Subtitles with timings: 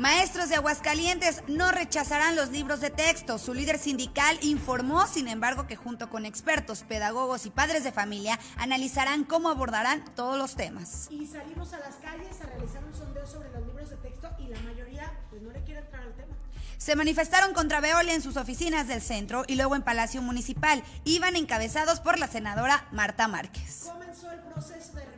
[0.00, 3.36] Maestros de Aguascalientes no rechazarán los libros de texto.
[3.36, 8.40] Su líder sindical informó, sin embargo, que junto con expertos, pedagogos y padres de familia
[8.56, 11.08] analizarán cómo abordarán todos los temas.
[11.10, 14.46] Y salimos a las calles a realizar un sondeo sobre los libros de texto y
[14.46, 16.34] la mayoría pues no le quiere entrar al tema.
[16.78, 20.82] Se manifestaron contra Veolia en sus oficinas del centro y luego en Palacio Municipal.
[21.04, 23.82] Iban encabezados por la senadora Marta Márquez.
[23.84, 25.09] Comenzó el proceso de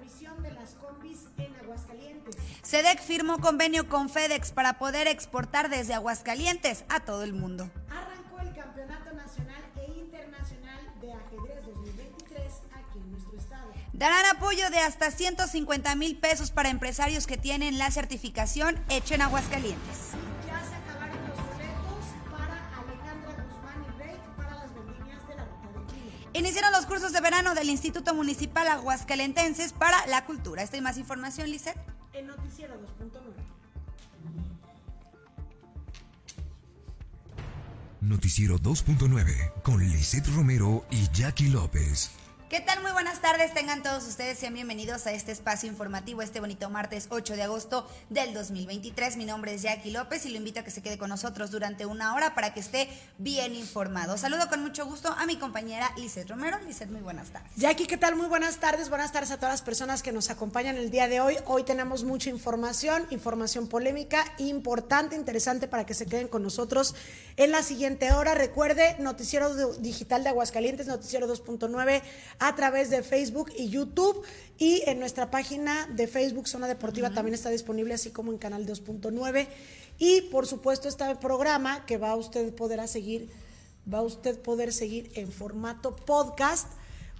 [2.72, 7.70] SEDEC firmó convenio con FedEx para poder exportar desde Aguascalientes a todo el mundo.
[7.90, 13.70] Arrancó el Campeonato Nacional e Internacional de Ajedrez 2023 aquí en nuestro estado.
[13.92, 19.20] Darán apoyo de hasta 150 mil pesos para empresarios que tienen la certificación hecha en
[19.20, 20.16] Aguascalientes.
[20.46, 25.44] Ya se acabaron los boletos para Alejandra Guzmán y Rey para las vendimias de la
[25.44, 26.30] Ruta del Chile.
[26.32, 30.62] Iniciaron los cursos de verano del Instituto Municipal Aguascalentenses para la Cultura.
[30.62, 31.76] Esta y más información, Lizeth.
[32.14, 33.62] En Noticiero 2.9.
[38.02, 42.21] Noticiero 2.9 con Lisette Romero y Jackie López.
[42.52, 42.82] ¿Qué tal?
[42.82, 43.54] Muy buenas tardes.
[43.54, 47.88] Tengan todos ustedes, sean bienvenidos a este espacio informativo, este bonito martes 8 de agosto
[48.10, 49.16] del 2023.
[49.16, 51.86] Mi nombre es Jackie López y lo invito a que se quede con nosotros durante
[51.86, 54.18] una hora para que esté bien informado.
[54.18, 56.58] Saludo con mucho gusto a mi compañera Lizeth Romero.
[56.66, 57.50] Lizeth, muy buenas tardes.
[57.56, 58.16] Jackie, ¿qué tal?
[58.16, 58.90] Muy buenas tardes.
[58.90, 61.38] Buenas tardes a todas las personas que nos acompañan el día de hoy.
[61.46, 66.94] Hoy tenemos mucha información, información polémica, importante, interesante para que se queden con nosotros
[67.38, 68.34] en la siguiente hora.
[68.34, 72.02] Recuerde, Noticiero Digital de Aguascalientes, Noticiero 2.9
[72.42, 74.22] a través de Facebook y YouTube.
[74.58, 78.66] Y en nuestra página de Facebook, Zona Deportiva, también está disponible, así como en Canal
[78.66, 79.46] 2.9.
[79.98, 83.30] Y por supuesto, este programa que va a usted poder a seguir,
[83.92, 86.68] va a usted poder seguir en formato podcast.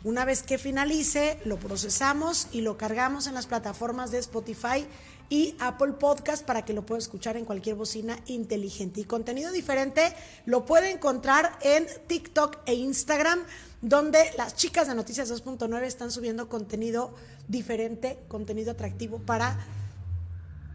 [0.05, 4.85] Una vez que finalice, lo procesamos y lo cargamos en las plataformas de Spotify
[5.29, 9.01] y Apple Podcast para que lo pueda escuchar en cualquier bocina inteligente.
[9.01, 10.13] Y contenido diferente
[10.45, 13.45] lo puede encontrar en TikTok e Instagram,
[13.83, 17.15] donde las chicas de Noticias 2.9 están subiendo contenido
[17.49, 19.59] diferente, contenido atractivo para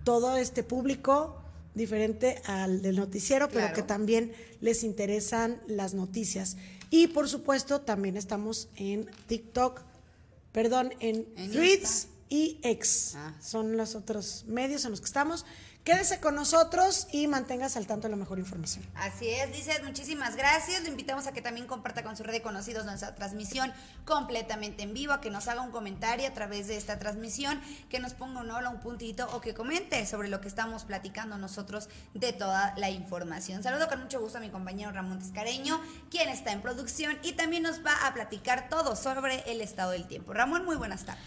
[0.03, 1.41] todo este público
[1.73, 6.57] diferente al del noticiero, pero que también les interesan las noticias.
[6.89, 9.81] Y por supuesto, también estamos en TikTok,
[10.51, 12.09] perdón, en, En Threads Insta.
[12.29, 13.13] y X.
[13.15, 13.35] Ah.
[13.41, 15.45] Son los otros medios en los que estamos.
[15.87, 18.85] Quédese con nosotros y manténgase al tanto de la mejor información.
[18.95, 20.81] Así es, dice, muchísimas gracias.
[20.81, 23.71] Lo invitamos a que también comparta con su red de conocidos nuestra transmisión
[24.03, 28.01] completamente en vivo, a que nos haga un comentario a través de esta transmisión, que
[28.01, 31.87] nos ponga un hola, un puntito o que comente sobre lo que estamos platicando nosotros
[32.13, 33.63] de toda la información.
[33.63, 35.79] Saludo con mucho gusto a mi compañero Ramón Tiscareño,
[36.11, 40.05] quien está en producción y también nos va a platicar todo sobre el estado del
[40.05, 40.33] tiempo.
[40.33, 41.23] Ramón, muy buenas tardes.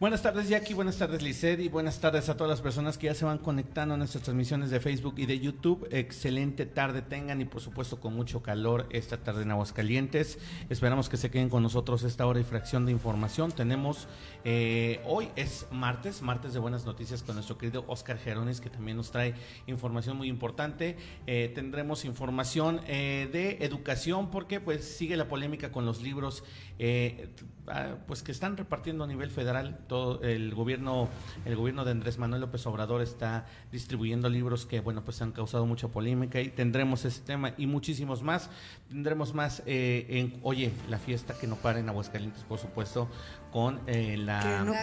[0.00, 3.14] Buenas tardes Jackie, buenas tardes Lisset y buenas tardes a todas las personas que ya
[3.14, 5.86] se van conectando a nuestras transmisiones de Facebook y de YouTube.
[5.92, 10.40] Excelente tarde tengan y por supuesto con mucho calor esta tarde en Aguascalientes.
[10.68, 13.52] Esperamos que se queden con nosotros esta hora y fracción de información.
[13.52, 14.08] Tenemos,
[14.44, 18.96] eh, hoy es martes, martes de buenas noticias con nuestro querido Oscar Gerones que también
[18.96, 19.34] nos trae
[19.68, 20.96] información muy importante.
[21.28, 26.42] Eh, tendremos información eh, de educación porque pues sigue la polémica con los libros
[26.80, 27.28] eh,
[27.68, 31.08] ah, pues que están repartiendo a nivel federal todo el gobierno
[31.44, 35.66] el gobierno de Andrés Manuel López Obrador está distribuyendo libros que bueno pues han causado
[35.66, 38.50] mucha polémica y tendremos ese tema y muchísimos más.
[38.88, 43.08] Tendremos más eh, en oye la fiesta que no para en Aguascalientes por supuesto
[43.54, 44.82] con eh, la, no la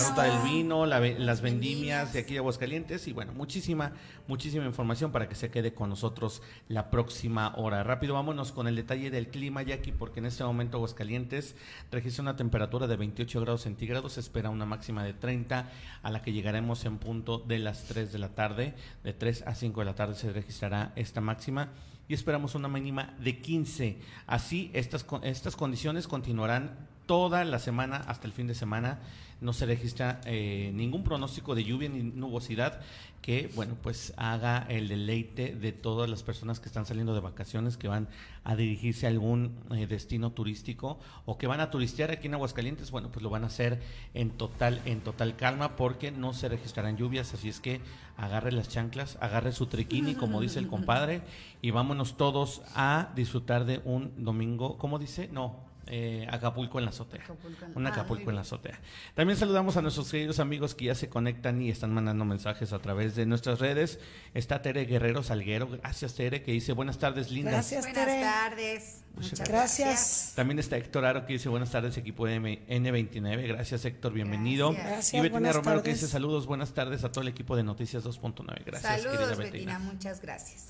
[0.00, 2.12] ruta del vino la las Vendimias.
[2.12, 3.06] de aquí de Aguascalientes.
[3.06, 3.92] Y bueno muchísima
[4.26, 7.84] muchísima información para que se quede con nosotros la próxima hora.
[7.84, 11.54] Rápido vámonos con el detalle del clima Jackie porque en este momento Aguascalientes
[11.92, 15.70] registra una temperatura de 28 grados centígrados se espera una máxima de 30
[16.02, 18.74] a la que llegaremos en punto de las 3 de la tarde.
[19.04, 21.68] De 3 a 5 de la tarde se registrará esta máxima
[22.08, 28.26] y esperamos una mínima de 15 así estas estas condiciones continuarán toda la semana hasta
[28.26, 29.00] el fin de semana
[29.40, 32.80] no se registra eh, ningún pronóstico de lluvia ni nubosidad
[33.20, 37.78] que, bueno, pues haga el deleite de todas las personas que están saliendo de vacaciones,
[37.78, 38.08] que van
[38.44, 42.90] a dirigirse a algún eh, destino turístico o que van a turistear aquí en Aguascalientes,
[42.90, 43.80] bueno, pues lo van a hacer
[44.12, 47.80] en total, en total calma porque no se registrarán lluvias, así es que
[48.16, 51.22] agarre las chanclas, agarre su triquini, como dice el compadre,
[51.62, 55.28] y vámonos todos a disfrutar de un domingo, ¿cómo dice?
[55.32, 57.22] No, eh, Acapulco en la azotea.
[57.24, 58.80] Acapulco en- Un ah, Acapulco en la azotea.
[59.14, 62.78] También saludamos a nuestros queridos amigos que ya se conectan y están mandando mensajes a
[62.80, 63.98] través de nuestras redes.
[64.34, 65.68] Está Tere Guerrero Salguero.
[65.68, 67.52] Gracias, Tere, que dice buenas tardes, lindas.
[67.54, 67.84] Gracias.
[67.86, 68.20] Buenas Tere.
[68.22, 69.00] tardes.
[69.14, 69.88] Muchas Gracias.
[69.88, 70.32] gracias.
[70.34, 73.46] También está Héctor Aro que dice buenas tardes, equipo de M- N29.
[73.46, 74.70] Gracias, Héctor, bienvenido.
[74.72, 74.90] Gracias.
[74.90, 77.62] Gracias, y Betina buenas Romero que dice saludos, buenas tardes a todo el equipo de
[77.62, 78.64] Noticias 2.9.
[78.64, 79.50] Gracias, Saludos, querida Betina.
[79.74, 79.78] Betina.
[79.78, 80.66] Muchas gracias.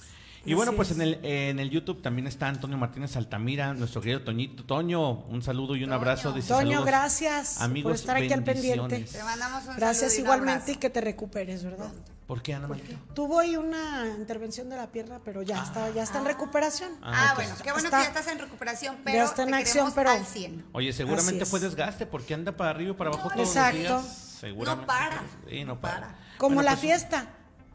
[0.47, 0.97] Y bueno, pues es.
[0.97, 4.65] en el, en el YouTube también está Antonio Martínez Altamira, nuestro querido Toñito.
[4.65, 5.95] Toño, un saludo y un Toño.
[5.97, 6.33] abrazo.
[6.33, 9.01] Dice, Toño, saludos, gracias amigos, por estar aquí al pendiente.
[9.01, 11.91] Te mandamos un Gracias saludo y un igualmente y que te recuperes, ¿verdad?
[12.27, 12.85] ¿Por qué, Ana María?
[13.15, 16.91] Tuvo ahí una intervención de la pierna, pero ya está, ya está en recuperación.
[17.03, 19.51] Ah, Ah, bueno, qué bueno Está- que ya estás en recuperación, pero ya está en
[19.51, 20.65] te acción, pero- al 100.
[20.73, 21.65] Oye, seguramente fue es.
[21.65, 23.77] desgaste porque anda para arriba y para abajo todos Exacto.
[23.79, 24.37] los días.
[24.41, 24.81] Seguramente.
[24.81, 25.23] No para.
[25.51, 25.95] Sí, no No para.
[26.01, 26.19] para.
[26.39, 27.27] Como Bueno, la pues, fiesta.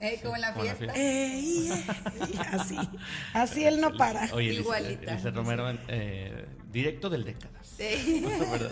[0.01, 0.94] Eh, como en la Como la fiesta.
[0.96, 1.01] fiesta.
[1.01, 1.72] Ey,
[2.22, 2.78] ey, así,
[3.34, 4.34] así él no para.
[4.34, 5.12] Oye, Igualita.
[5.12, 7.68] Elise Romero, eh, directo del décadas.
[7.78, 8.24] Sí.
[8.51, 8.72] ¿Verdad?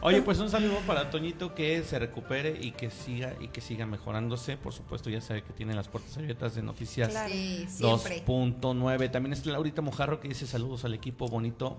[0.00, 3.84] Oye, pues un saludo para Toñito que se recupere y que siga y que siga
[3.86, 4.56] mejorándose.
[4.56, 7.28] Por supuesto, ya sabe que tiene las puertas abiertas de Noticias Claro.
[7.30, 8.24] Sí, siempre.
[8.24, 9.10] 2.9.
[9.10, 11.76] También está Laurita Mojarro que dice saludos al equipo bonito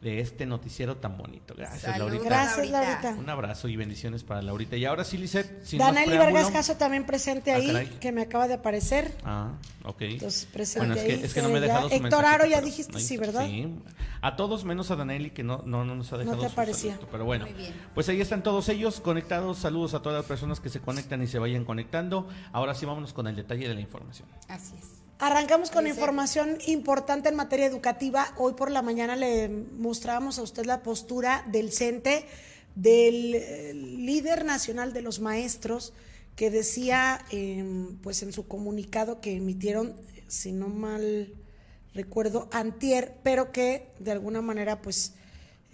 [0.00, 1.54] de este noticiero tan bonito.
[1.54, 2.24] Gracias, Saludos, Laurita.
[2.28, 3.14] Gracias, Laurita.
[3.18, 4.76] Un abrazo y bendiciones para Laurita.
[4.76, 5.18] Y ahora sí,
[6.08, 9.12] preámbulo- Vargas Caso también presente Ah, ahí, que me acaba de aparecer.
[9.24, 9.52] Ah,
[9.84, 10.00] ok.
[10.02, 11.20] Entonces, presente Bueno, es que, ahí.
[11.22, 13.16] es que no me he Eh, dejado ya- su Héctor Aro, ya dijiste sí.
[13.18, 13.46] ¿verdad?
[13.46, 13.74] Sí.
[14.22, 16.98] A todos menos a Danelli que no, no, no nos ha dejado te su aparecía.
[17.12, 17.74] Pero bueno, Muy bien.
[17.94, 19.58] pues ahí están todos ellos conectados.
[19.58, 22.26] Saludos a todas las personas que se conectan y se vayan conectando.
[22.52, 24.28] Ahora sí vámonos con el detalle de la información.
[24.48, 24.99] Así es.
[25.22, 28.32] Arrancamos con información importante en materia educativa.
[28.38, 32.24] Hoy por la mañana le mostrábamos a usted la postura del CENTE,
[32.74, 35.92] del eh, líder nacional de los maestros,
[36.36, 37.62] que decía, eh,
[38.02, 39.94] pues en su comunicado que emitieron,
[40.26, 41.34] si no mal
[41.92, 45.12] recuerdo, antier, pero que de alguna manera, pues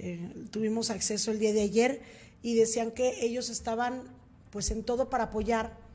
[0.00, 2.02] eh, tuvimos acceso el día de ayer
[2.42, 4.02] y decían que ellos estaban,
[4.50, 5.85] pues en todo para apoyar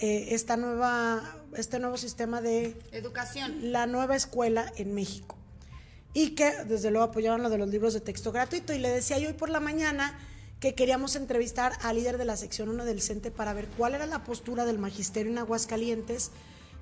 [0.00, 3.72] eh, esta nueva, este nuevo sistema de Educación.
[3.72, 5.36] la nueva escuela en México.
[6.14, 8.72] Y que desde luego apoyaban lo de los libros de texto gratuito.
[8.72, 10.18] Y le decía yo hoy por la mañana
[10.58, 14.06] que queríamos entrevistar al líder de la sección 1 del CENTE para ver cuál era
[14.06, 16.30] la postura del magisterio en Aguascalientes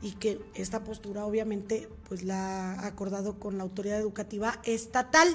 [0.00, 5.28] y que esta postura obviamente pues la ha acordado con la autoridad educativa estatal.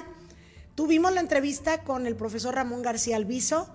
[0.74, 3.68] Tuvimos la entrevista con el profesor Ramón García Alviso.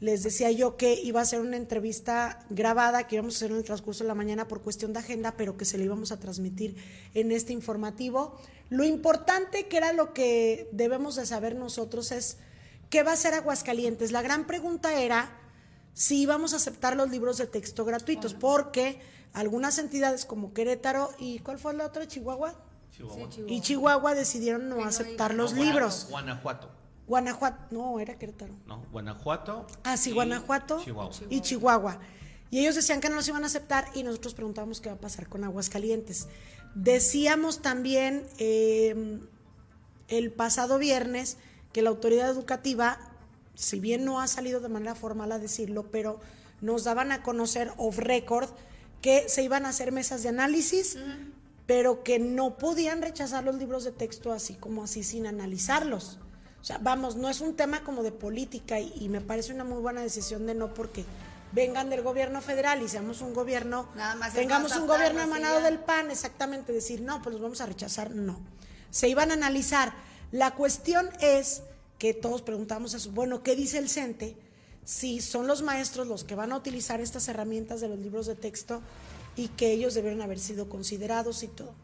[0.00, 3.56] Les decía yo que iba a ser una entrevista grabada que íbamos a hacer en
[3.56, 6.20] el transcurso de la mañana por cuestión de agenda, pero que se le íbamos a
[6.20, 6.76] transmitir
[7.14, 8.38] en este informativo.
[8.70, 12.36] Lo importante que era lo que debemos de saber nosotros es
[12.90, 14.12] qué va a hacer Aguascalientes.
[14.12, 15.36] La gran pregunta era
[15.94, 19.00] si íbamos a aceptar los libros de texto gratuitos, porque
[19.32, 22.06] algunas entidades como Querétaro y ¿cuál fue la otra?
[22.06, 22.54] Chihuahua.
[23.48, 26.06] Y Chihuahua decidieron no aceptar los libros.
[26.08, 26.77] Guanajuato.
[27.08, 28.54] Guanajuato, no, era Querétaro.
[28.66, 29.66] No, Guanajuato.
[29.84, 31.10] Ah, sí, y Guanajuato Chihuahua.
[31.30, 31.98] y Chihuahua.
[32.50, 35.00] Y ellos decían que no los iban a aceptar y nosotros preguntábamos qué va a
[35.00, 36.28] pasar con Aguascalientes.
[36.74, 39.20] Decíamos también eh,
[40.08, 41.38] el pasado viernes
[41.72, 42.98] que la autoridad educativa,
[43.54, 46.20] si bien no ha salido de manera formal a decirlo, pero
[46.60, 48.48] nos daban a conocer off record
[49.02, 50.96] que se iban a hacer mesas de análisis,
[51.66, 56.18] pero que no podían rechazar los libros de texto así como así sin analizarlos.
[56.60, 59.64] O sea, vamos, no es un tema como de política y, y me parece una
[59.64, 61.04] muy buena decisión de no porque
[61.52, 65.26] vengan del gobierno federal y seamos un gobierno, Nada más es tengamos un gobierno sí,
[65.26, 68.40] emanado del PAN, exactamente, decir, no, pues los vamos a rechazar, no.
[68.90, 69.92] Se iban a analizar.
[70.30, 71.62] La cuestión es
[71.98, 74.36] que todos preguntamos eso, bueno, ¿qué dice el CENTE?
[74.84, 78.34] Si son los maestros los que van a utilizar estas herramientas de los libros de
[78.34, 78.80] texto
[79.36, 81.74] y que ellos debieron haber sido considerados y todo.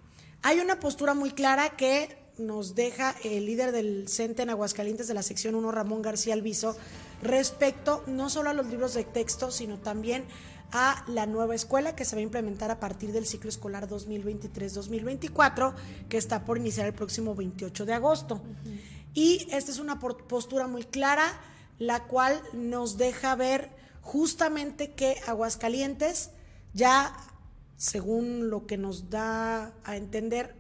[0.43, 5.15] Hay una postura muy clara que nos deja el líder del CENTE en Aguascalientes de
[5.15, 6.77] la sección 1, Ramón García Alviso,
[7.23, 10.25] respecto no solo a los libros de texto, sino también
[10.73, 15.75] a la nueva escuela que se va a implementar a partir del ciclo escolar 2023-2024,
[16.09, 18.41] que está por iniciar el próximo 28 de agosto.
[19.15, 21.41] Y esta es una postura muy clara,
[21.79, 23.71] la cual nos deja ver
[24.03, 26.31] justamente que Aguascalientes
[26.73, 27.17] ya,
[27.77, 30.57] según lo que nos da a entender,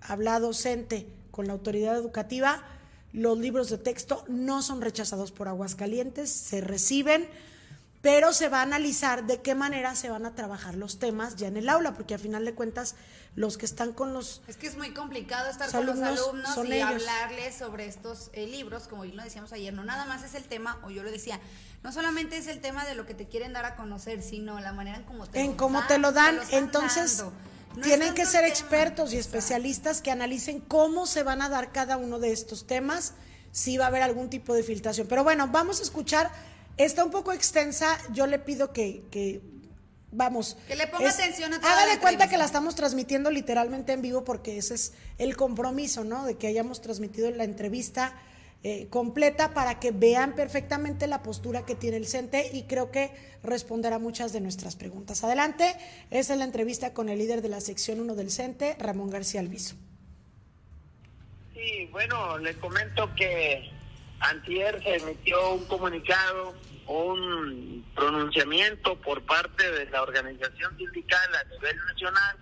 [0.00, 2.62] habla docente con la autoridad educativa,
[3.12, 7.28] los libros de texto no son rechazados por Aguascalientes, se reciben,
[8.02, 11.48] pero se va a analizar de qué manera se van a trabajar los temas ya
[11.48, 12.94] en el aula, porque a final de cuentas
[13.36, 16.72] los que están con los Es que es muy complicado estar con los alumnos y
[16.72, 16.88] ellos.
[16.88, 20.80] hablarles sobre estos eh, libros, como lo decíamos ayer, no nada más es el tema,
[20.84, 21.38] o yo lo decía,
[21.82, 24.72] no solamente es el tema de lo que te quieren dar a conocer, sino la
[24.72, 27.32] manera en cómo te en lo cómo dan, te lo dan, entonces dando.
[27.76, 31.96] No tienen que ser expertos y especialistas que analicen cómo se van a dar cada
[31.96, 33.14] uno de estos temas
[33.52, 35.06] si va a haber algún tipo de filtración.
[35.06, 36.30] Pero bueno, vamos a escuchar,
[36.76, 39.40] está un poco extensa, yo le pido que, que
[40.12, 40.56] vamos.
[40.66, 42.28] Que le ponga atención a toda Haga de cuenta entrevista.
[42.28, 46.24] que la estamos transmitiendo literalmente en vivo porque ese es el compromiso, ¿no?
[46.24, 48.14] De que hayamos transmitido la entrevista
[48.62, 53.10] eh, completa para que vean perfectamente la postura que tiene el CENTE y creo que
[53.42, 55.24] responderá muchas de nuestras preguntas.
[55.24, 55.74] Adelante,
[56.10, 59.40] esa es la entrevista con el líder de la sección 1 del CENTE, Ramón García
[59.40, 59.76] Alviso.
[61.54, 63.70] Sí, bueno, le comento que
[64.20, 66.54] antier se emitió un comunicado,
[66.86, 72.36] un pronunciamiento por parte de la organización sindical a nivel nacional,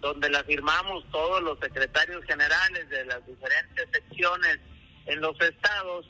[0.00, 4.58] donde la firmamos todos los secretarios generales de las diferentes secciones
[5.10, 6.06] en los estados,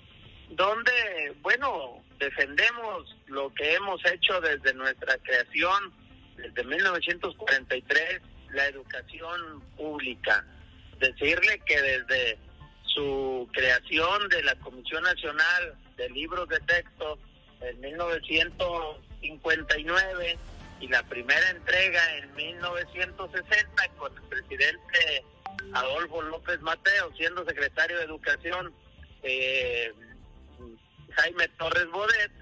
[0.50, 5.92] donde, bueno, defendemos lo que hemos hecho desde nuestra creación,
[6.36, 8.20] desde 1943,
[8.52, 10.44] la educación pública.
[10.98, 12.38] Decirle que desde
[12.82, 17.18] su creación de la Comisión Nacional de Libros de Texto
[17.62, 20.38] en 1959
[20.80, 25.24] y la primera entrega en 1960 con el presidente
[25.72, 28.72] Adolfo López Mateo siendo secretario de Educación
[29.22, 29.92] eh,
[31.16, 32.32] Jaime Torres Bodet.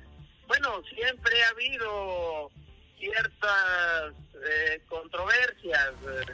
[0.46, 2.50] Bueno, siempre ha habido
[2.98, 6.32] ciertas eh, controversias, eh,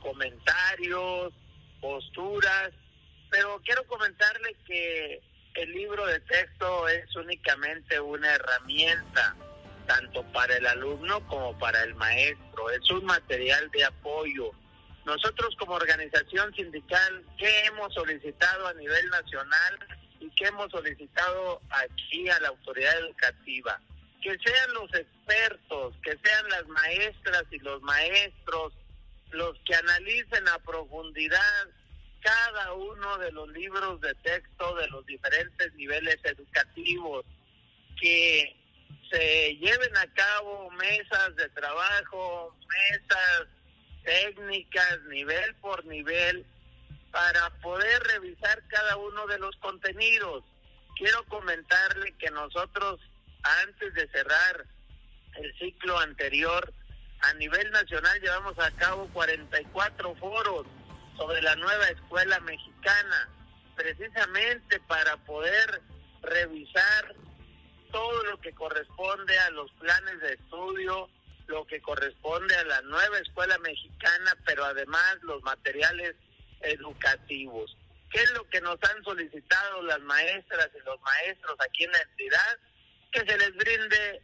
[0.00, 1.32] comentarios,
[1.80, 2.70] posturas,
[3.30, 5.20] pero quiero comentarle que
[5.54, 9.36] el libro de texto es únicamente una herramienta,
[9.86, 14.50] tanto para el alumno como para el maestro, es un material de apoyo.
[15.04, 19.78] Nosotros como organización sindical, ¿qué hemos solicitado a nivel nacional
[20.20, 23.80] y qué hemos solicitado aquí a la autoridad educativa?
[24.22, 28.72] Que sean los expertos, que sean las maestras y los maestros
[29.32, 31.66] los que analicen a profundidad
[32.20, 37.24] cada uno de los libros de texto de los diferentes niveles educativos,
[38.00, 38.56] que
[39.10, 43.48] se lleven a cabo mesas de trabajo, mesas
[44.04, 46.46] técnicas, nivel por nivel,
[47.10, 50.44] para poder revisar cada uno de los contenidos.
[50.96, 53.00] Quiero comentarle que nosotros,
[53.42, 54.66] antes de cerrar
[55.36, 56.72] el ciclo anterior,
[57.20, 60.66] a nivel nacional llevamos a cabo 44 foros
[61.16, 63.28] sobre la nueva escuela mexicana,
[63.76, 65.80] precisamente para poder
[66.22, 67.14] revisar
[67.92, 71.08] todo lo que corresponde a los planes de estudio,
[71.46, 76.14] lo que corresponde a la nueva escuela mexicana, pero además los materiales
[76.60, 77.76] educativos.
[78.10, 82.02] ¿Qué es lo que nos han solicitado las maestras y los maestros aquí en la
[82.02, 82.58] entidad?
[83.10, 84.22] Que se les brinde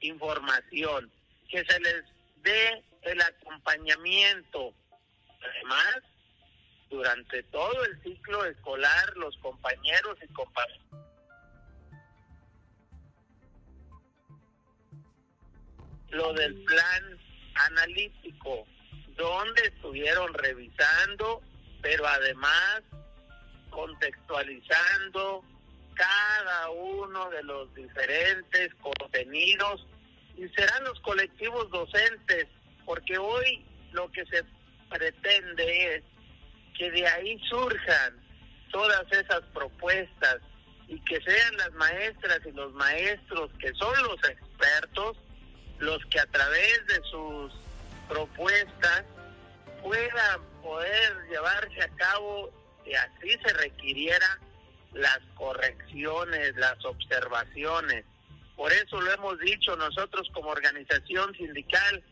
[0.00, 1.12] información,
[1.48, 2.04] que se les
[2.36, 4.74] dé el acompañamiento.
[5.40, 5.96] Además,
[6.90, 11.03] durante todo el ciclo escolar, los compañeros y compañeras
[16.14, 17.18] lo del plan
[17.54, 18.66] analítico,
[19.16, 21.42] donde estuvieron revisando,
[21.82, 22.82] pero además
[23.70, 25.44] contextualizando
[25.94, 29.86] cada uno de los diferentes contenidos.
[30.36, 32.46] Y serán los colectivos docentes,
[32.84, 34.44] porque hoy lo que se
[34.90, 36.02] pretende es
[36.76, 38.20] que de ahí surjan
[38.72, 40.38] todas esas propuestas
[40.88, 45.16] y que sean las maestras y los maestros que son los expertos
[45.78, 47.52] los que a través de sus
[48.08, 49.04] propuestas
[49.82, 52.50] puedan poder llevarse a cabo
[52.86, 54.38] y así se requiriera
[54.92, 58.04] las correcciones, las observaciones.
[58.56, 62.02] Por eso lo hemos dicho nosotros como organización sindical,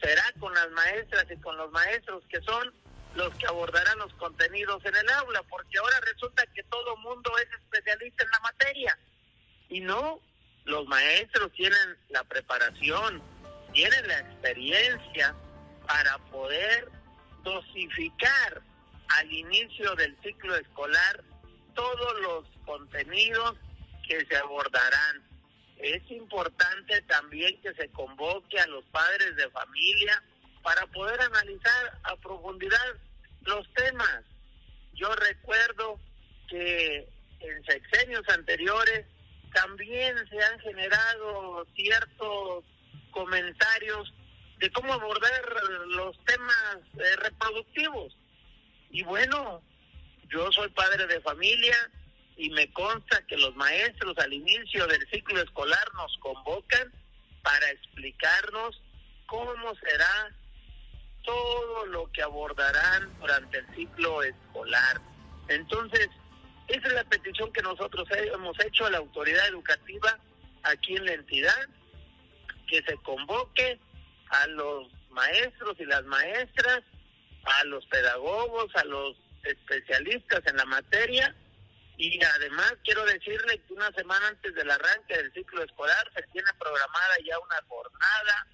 [0.00, 2.72] será con las maestras y con los maestros que son
[3.14, 7.48] los que abordarán los contenidos en el aula, porque ahora resulta que todo mundo es
[7.52, 8.98] especialista en la materia.
[9.68, 10.20] Y no,
[10.68, 13.22] los maestros tienen la preparación,
[13.72, 15.34] tienen la experiencia
[15.86, 16.90] para poder
[17.42, 18.62] dosificar
[19.08, 21.24] al inicio del ciclo escolar
[21.74, 23.56] todos los contenidos
[24.06, 25.26] que se abordarán.
[25.78, 30.22] Es importante también que se convoque a los padres de familia
[30.62, 32.94] para poder analizar a profundidad
[33.42, 34.22] los temas.
[34.92, 35.98] Yo recuerdo
[36.48, 37.08] que
[37.40, 39.06] en sexenios anteriores
[39.52, 42.64] también se han generado ciertos
[43.10, 44.12] comentarios
[44.58, 45.42] de cómo abordar
[45.86, 48.16] los temas eh, reproductivos.
[48.90, 49.62] Y bueno,
[50.28, 51.76] yo soy padre de familia
[52.36, 56.92] y me consta que los maestros al inicio del ciclo escolar nos convocan
[57.42, 58.80] para explicarnos
[59.26, 60.30] cómo será
[61.24, 65.00] todo lo que abordarán durante el ciclo escolar.
[65.48, 66.08] Entonces,
[66.68, 70.18] Esa es la petición que nosotros hemos hecho a la autoridad educativa
[70.64, 71.68] aquí en la entidad,
[72.68, 73.80] que se convoque
[74.28, 76.82] a los maestros y las maestras,
[77.44, 81.34] a los pedagogos, a los especialistas en la materia.
[81.96, 86.50] Y además quiero decirle que una semana antes del arranque del ciclo escolar se tiene
[86.58, 88.46] programada ya una jornada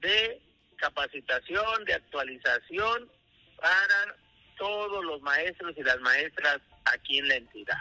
[0.00, 0.42] de
[0.76, 3.10] capacitación, de actualización
[3.60, 4.16] para
[4.58, 6.60] todos los maestros y las maestras
[6.92, 7.78] aquí en la entidad.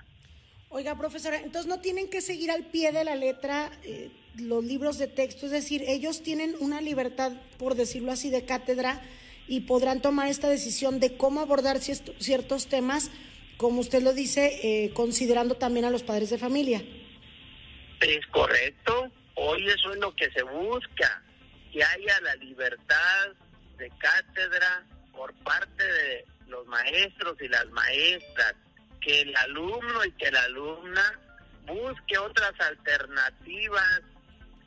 [0.69, 4.97] Oiga, profesora, entonces no tienen que seguir al pie de la letra eh, los libros
[4.97, 9.01] de texto, es decir, ellos tienen una libertad, por decirlo así, de cátedra
[9.47, 13.11] y podrán tomar esta decisión de cómo abordar ciertos temas,
[13.57, 16.83] como usted lo dice, eh, considerando también a los padres de familia.
[18.01, 21.23] Es correcto, hoy eso es lo que se busca,
[21.71, 23.27] que haya la libertad
[23.77, 28.55] de cátedra por parte de los maestros y las maestras,
[29.05, 31.19] que el alumno y que la alumna
[31.67, 34.01] busque otras alternativas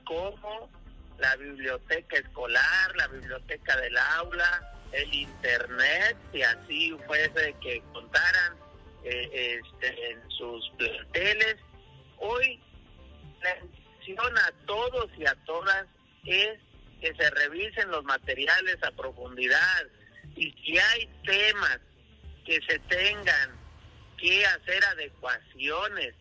[0.05, 0.71] como
[1.19, 8.57] la biblioteca escolar, la biblioteca del aula, el internet, si así fuese que contaran
[9.03, 11.57] eh, este, en sus planteles.
[12.19, 12.63] Hoy
[13.43, 15.85] la intención a todos y a todas
[16.25, 16.61] es
[17.01, 19.87] que se revisen los materiales a profundidad
[20.37, 21.81] y si hay temas
[22.45, 23.68] que se tengan
[24.19, 26.15] que hacer adecuaciones,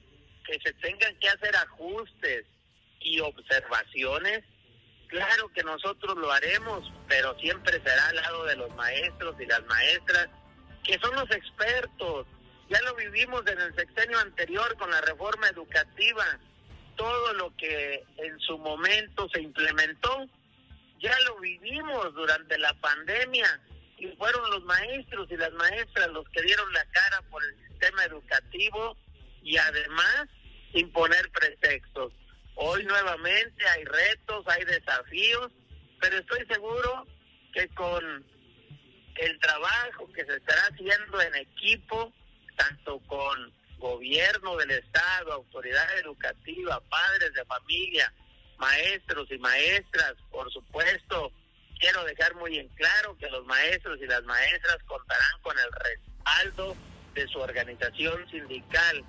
[0.46, 2.46] que se tengan que hacer ajustes
[3.01, 4.44] y observaciones,
[5.08, 9.66] claro que nosotros lo haremos, pero siempre será al lado de los maestros y las
[9.66, 10.30] maestras,
[10.84, 12.27] que son los expertos.
[12.70, 16.25] Ya lo vivimos en el sexenio anterior con la reforma educativa.
[16.96, 20.27] Todo lo que en su momento se implementó,
[21.00, 23.62] ya lo vivimos durante la pandemia
[23.98, 28.04] y fueron los maestros y las maestras los que dieron la cara por el sistema
[28.06, 28.96] educativo
[29.42, 30.27] y además
[30.74, 32.13] imponer pretextos.
[32.56, 35.51] Hoy nuevamente hay retos, hay desafíos,
[36.00, 37.08] pero estoy seguro
[37.54, 38.25] que con
[39.16, 42.13] el trabajo que se estará haciendo en equipo,
[42.56, 48.12] tanto con gobierno del Estado, autoridad educativa, padres de familia,
[48.58, 51.32] maestros y maestras, por supuesto,
[51.80, 56.76] quiero dejar muy en claro que los maestros y las maestras contarán con el respaldo
[57.13, 59.04] de su organización sindical.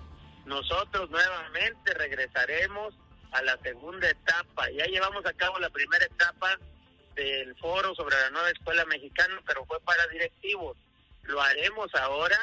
[0.46, 2.94] Nosotros nuevamente regresaremos
[3.32, 4.70] a la segunda etapa.
[4.70, 6.58] Ya llevamos a cabo la primera etapa
[7.14, 10.76] del foro sobre la nueva escuela mexicana, pero fue para directivos.
[11.24, 12.38] Lo haremos ahora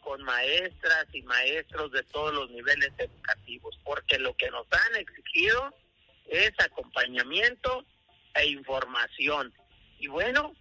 [0.00, 5.74] con maestras y maestros de todos los niveles educativos, porque lo que nos han exigido
[6.26, 7.84] es acompañamiento
[8.34, 9.52] e información.
[9.98, 10.54] Y bueno,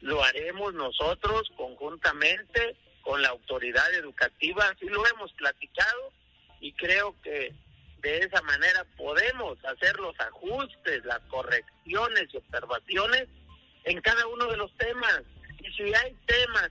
[0.00, 6.12] lo haremos nosotros conjuntamente con la autoridad educativa, así lo hemos platicado
[6.60, 7.54] y creo que
[8.00, 13.28] de esa manera podemos hacer los ajustes, las correcciones y observaciones
[13.84, 15.22] en cada uno de los temas.
[15.58, 16.70] Y si hay temas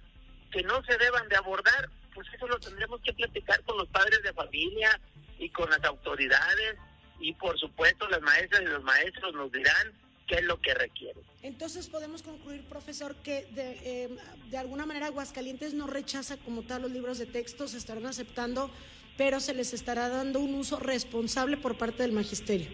[0.52, 4.22] que no se deban de abordar, pues eso lo tendremos que platicar con los padres
[4.24, 5.00] de familia
[5.38, 6.76] y con las autoridades
[7.20, 9.94] y por supuesto las maestras y los maestros nos dirán
[10.28, 11.20] qué es lo que requiere.
[11.42, 14.18] Entonces podemos concluir, profesor, que de, eh,
[14.50, 18.72] de alguna manera Aguascalientes no rechaza como tal los libros de texto, se estarán aceptando,
[19.18, 22.70] pero se les estará dando un uso responsable por parte del magisterio,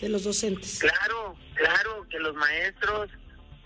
[0.00, 0.78] de los docentes.
[0.80, 3.10] Claro, claro que los maestros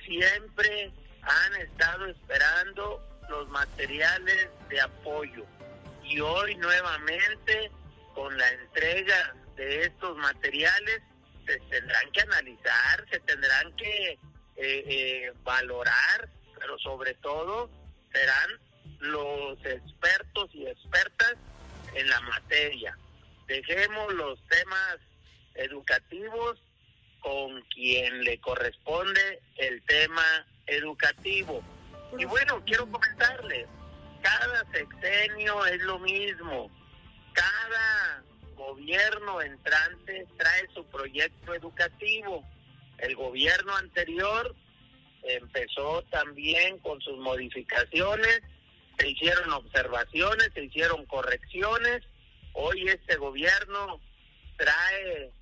[0.04, 0.92] siempre
[1.22, 5.46] han estado esperando los materiales de apoyo
[6.04, 7.70] y hoy nuevamente
[8.14, 11.02] con la entrega de estos materiales
[11.46, 14.18] se tendrán que analizar, se tendrán que eh,
[14.56, 16.28] eh, valorar,
[16.58, 17.70] pero sobre todo
[18.12, 18.50] serán
[19.00, 21.34] los expertos y expertas
[21.94, 22.96] en la materia.
[23.46, 24.98] Dejemos los temas
[25.54, 26.58] educativos
[27.20, 31.62] con quien le corresponde el tema educativo.
[32.18, 33.66] Y bueno, quiero comentarles,
[34.22, 36.70] cada sexenio es lo mismo,
[37.32, 38.22] cada
[38.66, 42.44] gobierno entrante trae su proyecto educativo.
[42.98, 44.54] El gobierno anterior
[45.22, 48.40] empezó también con sus modificaciones,
[48.98, 52.02] se hicieron observaciones, se hicieron correcciones.
[52.52, 54.00] Hoy este gobierno
[54.56, 55.32] trae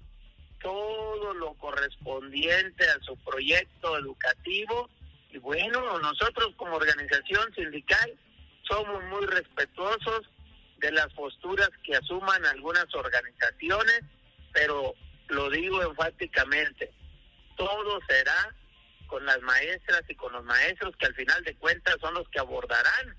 [0.62, 4.88] todo lo correspondiente a su proyecto educativo
[5.30, 8.18] y bueno, nosotros como organización sindical
[8.68, 10.22] somos muy respetuosos
[10.80, 14.00] de las posturas que asuman algunas organizaciones,
[14.52, 14.94] pero
[15.28, 16.90] lo digo enfáticamente,
[17.56, 18.54] todo será
[19.06, 22.40] con las maestras y con los maestros que al final de cuentas son los que
[22.40, 23.16] abordarán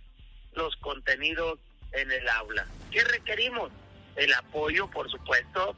[0.54, 1.60] los contenidos
[1.92, 2.66] en el aula.
[2.92, 3.72] ¿Qué requerimos?
[4.16, 5.76] El apoyo, por supuesto,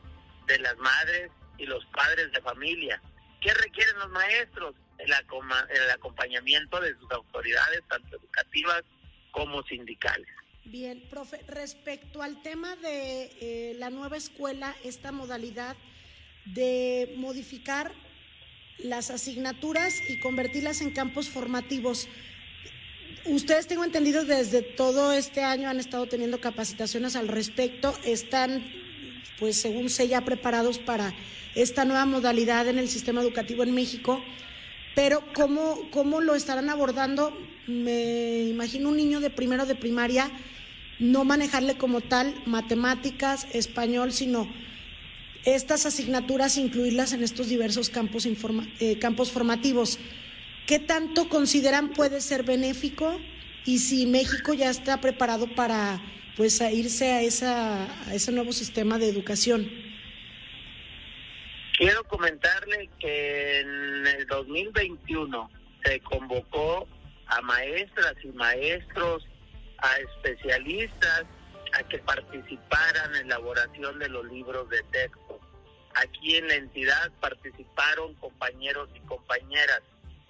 [0.48, 3.02] de las madres y los padres de familia.
[3.42, 4.76] ¿Qué requieren los maestros?
[4.98, 8.84] El, el acompañamiento de sus autoridades, tanto educativas
[9.32, 10.28] como sindicales.
[10.66, 15.76] Bien, profe, respecto al tema de eh, la nueva escuela, esta modalidad
[16.46, 17.92] de modificar
[18.78, 22.08] las asignaturas y convertirlas en campos formativos.
[23.26, 28.64] Ustedes tengo entendido desde todo este año han estado teniendo capacitaciones al respecto, están
[29.40, 31.14] pues según sé ya preparados para
[31.56, 34.24] esta nueva modalidad en el sistema educativo en México,
[34.96, 37.38] pero ¿cómo, cómo lo estarán abordando?
[37.68, 40.32] Me imagino un niño de primero de primaria
[41.00, 44.48] no manejarle como tal matemáticas, español, sino
[45.46, 50.00] estas asignaturas incluirlas en estos diversos campos, eh, campos formativos.
[50.68, 53.20] ¿Qué tanto consideran puede ser benéfico
[53.66, 56.02] y si México ya está preparado para
[56.38, 59.70] pues irse a, esa, a ese nuevo sistema de educación?
[61.78, 65.50] Quiero comentarle que en el 2021
[65.84, 66.88] se convocó
[67.26, 69.28] a maestras y maestros
[69.84, 71.26] a especialistas
[71.74, 75.40] a que participaran en la elaboración de los libros de texto.
[75.96, 79.82] Aquí en la entidad participaron compañeros y compañeras.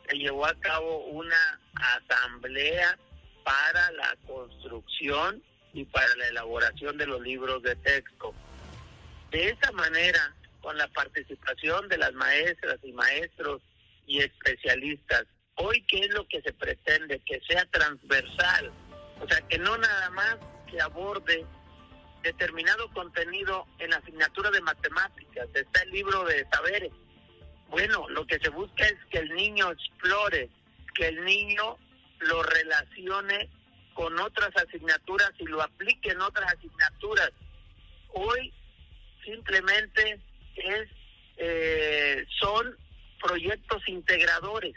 [0.10, 2.98] Se llevó a cabo una asamblea
[3.44, 5.42] para la construcción
[5.74, 8.34] y para la elaboración de los libros de texto.
[9.32, 13.62] De esa manera, con la participación de las maestras y maestros
[14.08, 18.72] y especialistas, hoy qué es lo que se pretende, que sea transversal,
[19.24, 20.38] o sea, que no nada más
[20.70, 21.46] se aborde
[22.24, 26.92] determinado contenido en la asignatura de matemáticas, está el libro de saberes.
[27.70, 30.50] Bueno, lo que se busca es que el niño explore,
[30.96, 31.78] que el niño
[32.20, 33.50] lo relacione
[33.94, 37.32] con otras asignaturas y lo aplique en otras asignaturas.
[38.10, 38.54] Hoy
[39.24, 40.20] simplemente
[40.56, 40.90] es
[41.38, 42.78] eh, son
[43.22, 44.76] proyectos integradores.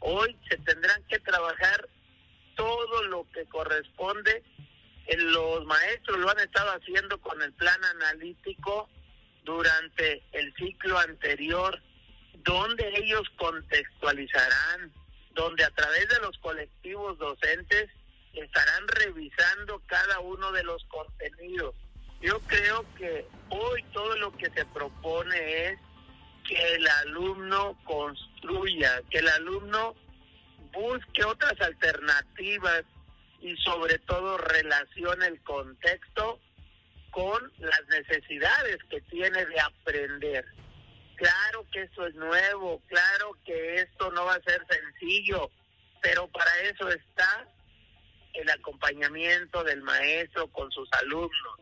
[0.00, 1.88] Hoy se tendrán que trabajar
[2.60, 4.42] todo lo que corresponde.
[5.16, 8.86] Los maestros lo han estado haciendo con el plan analítico
[9.44, 11.80] durante el ciclo anterior,
[12.44, 14.92] donde ellos contextualizarán,
[15.32, 17.88] donde a través de los colectivos docentes
[18.34, 21.74] estarán revisando cada uno de los contenidos.
[22.20, 25.78] Yo creo que hoy todo lo que se propone es
[26.46, 29.94] que el alumno construya, que el alumno
[30.72, 32.84] busque otras alternativas
[33.40, 36.40] y sobre todo relacione el contexto
[37.10, 40.44] con las necesidades que tiene de aprender.
[41.16, 45.50] Claro que esto es nuevo, claro que esto no va a ser sencillo,
[46.00, 47.46] pero para eso está
[48.34, 51.60] el acompañamiento del maestro con sus alumnos.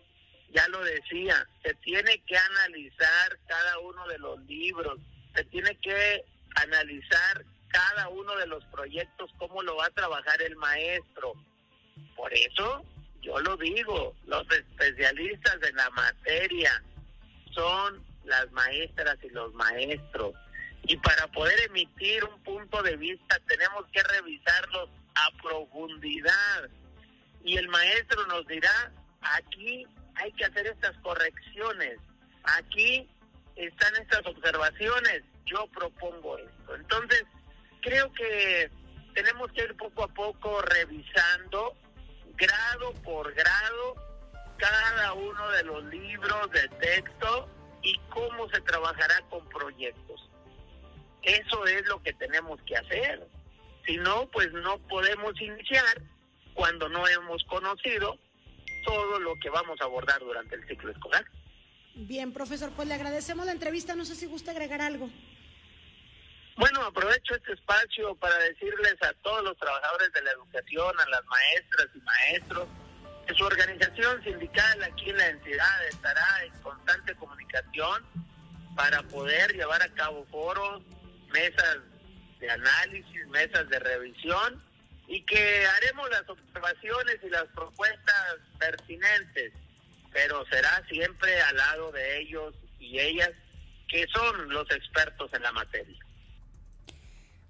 [0.51, 4.99] Ya lo decía, se tiene que analizar cada uno de los libros,
[5.35, 6.25] se tiene que
[6.57, 11.33] analizar cada uno de los proyectos, cómo lo va a trabajar el maestro.
[12.17, 12.85] Por eso,
[13.23, 16.83] yo lo digo, los especialistas en la materia
[17.53, 20.35] son las maestras y los maestros.
[20.85, 26.69] Y para poder emitir un punto de vista tenemos que revisarlos a profundidad.
[27.45, 31.99] Y el maestro nos dirá, aquí hay que hacer estas correcciones,
[32.45, 33.09] aquí
[33.57, 36.75] están estas observaciones, yo propongo esto.
[36.75, 37.25] Entonces,
[37.81, 38.71] creo que
[39.15, 41.75] tenemos que ir poco a poco revisando
[42.37, 43.97] grado por grado
[44.57, 47.49] cada uno de los libros de texto
[47.83, 50.29] y cómo se trabajará con proyectos.
[51.23, 53.27] Eso es lo que tenemos que hacer.
[53.87, 56.03] Si no, pues no podemos iniciar
[56.55, 58.19] cuando no hemos conocido
[58.85, 61.25] todo lo que vamos a abordar durante el ciclo escolar.
[61.95, 63.97] Bien, profesor, pues le agradecemos la entrevista.
[63.97, 65.11] No sé si gusta agregar algo.
[66.59, 71.25] Bueno, aprovecho este espacio para decirles a todos los trabajadores de la educación, a las
[71.27, 72.67] maestras y maestros,
[73.29, 78.05] que su organización sindical aquí en la entidad estará en constante comunicación
[78.75, 80.83] para poder llevar a cabo foros,
[81.29, 81.79] mesas
[82.41, 84.61] de análisis, mesas de revisión
[85.07, 89.53] y que haremos las observaciones y las propuestas pertinentes,
[90.11, 93.31] pero será siempre al lado de ellos y ellas
[93.87, 96.08] que son los expertos en la materia.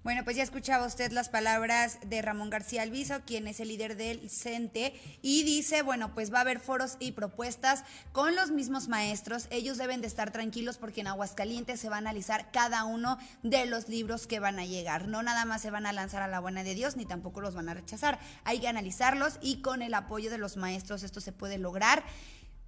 [0.09, 3.95] Bueno, pues ya escuchaba usted las palabras de Ramón García Alviso, quien es el líder
[3.95, 8.87] del CENTE, y dice, bueno, pues va a haber foros y propuestas con los mismos
[8.87, 9.45] maestros.
[9.51, 13.67] Ellos deben de estar tranquilos porque en Aguascalientes se va a analizar cada uno de
[13.67, 15.07] los libros que van a llegar.
[15.07, 17.53] No nada más se van a lanzar a la buena de Dios, ni tampoco los
[17.53, 18.17] van a rechazar.
[18.45, 22.03] Hay que analizarlos y con el apoyo de los maestros esto se puede lograr.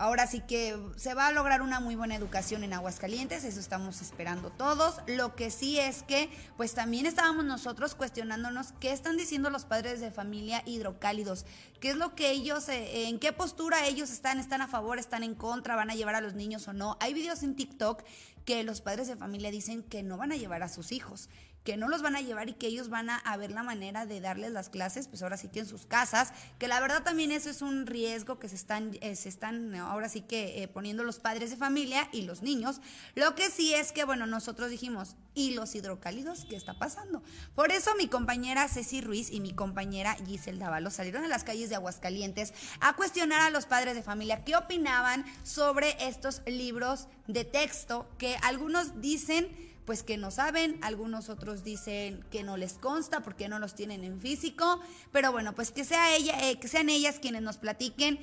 [0.01, 4.01] Ahora sí que se va a lograr una muy buena educación en Aguascalientes, eso estamos
[4.01, 4.95] esperando todos.
[5.05, 10.01] Lo que sí es que, pues también estábamos nosotros cuestionándonos qué están diciendo los padres
[10.01, 11.45] de familia hidrocálidos,
[11.79, 15.21] qué es lo que ellos, eh, en qué postura ellos están, están a favor, están
[15.21, 16.97] en contra, van a llevar a los niños o no.
[16.99, 18.01] Hay videos en TikTok
[18.43, 21.29] que los padres de familia dicen que no van a llevar a sus hijos
[21.63, 24.19] que no los van a llevar y que ellos van a, ver la manera de
[24.19, 27.49] darles las clases, pues ahora sí que en sus casas, que la verdad también eso
[27.49, 31.19] es un riesgo que se están, eh, se están ahora sí que eh, poniendo los
[31.19, 32.81] padres de familia y los niños.
[33.15, 37.23] Lo que sí es que, bueno, nosotros dijimos, ¿y los hidrocálidos qué está pasando?
[37.55, 41.69] Por eso mi compañera Ceci Ruiz y mi compañera Giselle Dávalos salieron a las calles
[41.69, 47.45] de Aguascalientes a cuestionar a los padres de familia qué opinaban sobre estos libros de
[47.45, 53.21] texto que algunos dicen pues que no saben, algunos otros dicen que no les consta
[53.21, 54.79] porque no los tienen en físico,
[55.11, 58.19] pero bueno, pues que sea ella, eh, que sean ellas quienes nos platiquen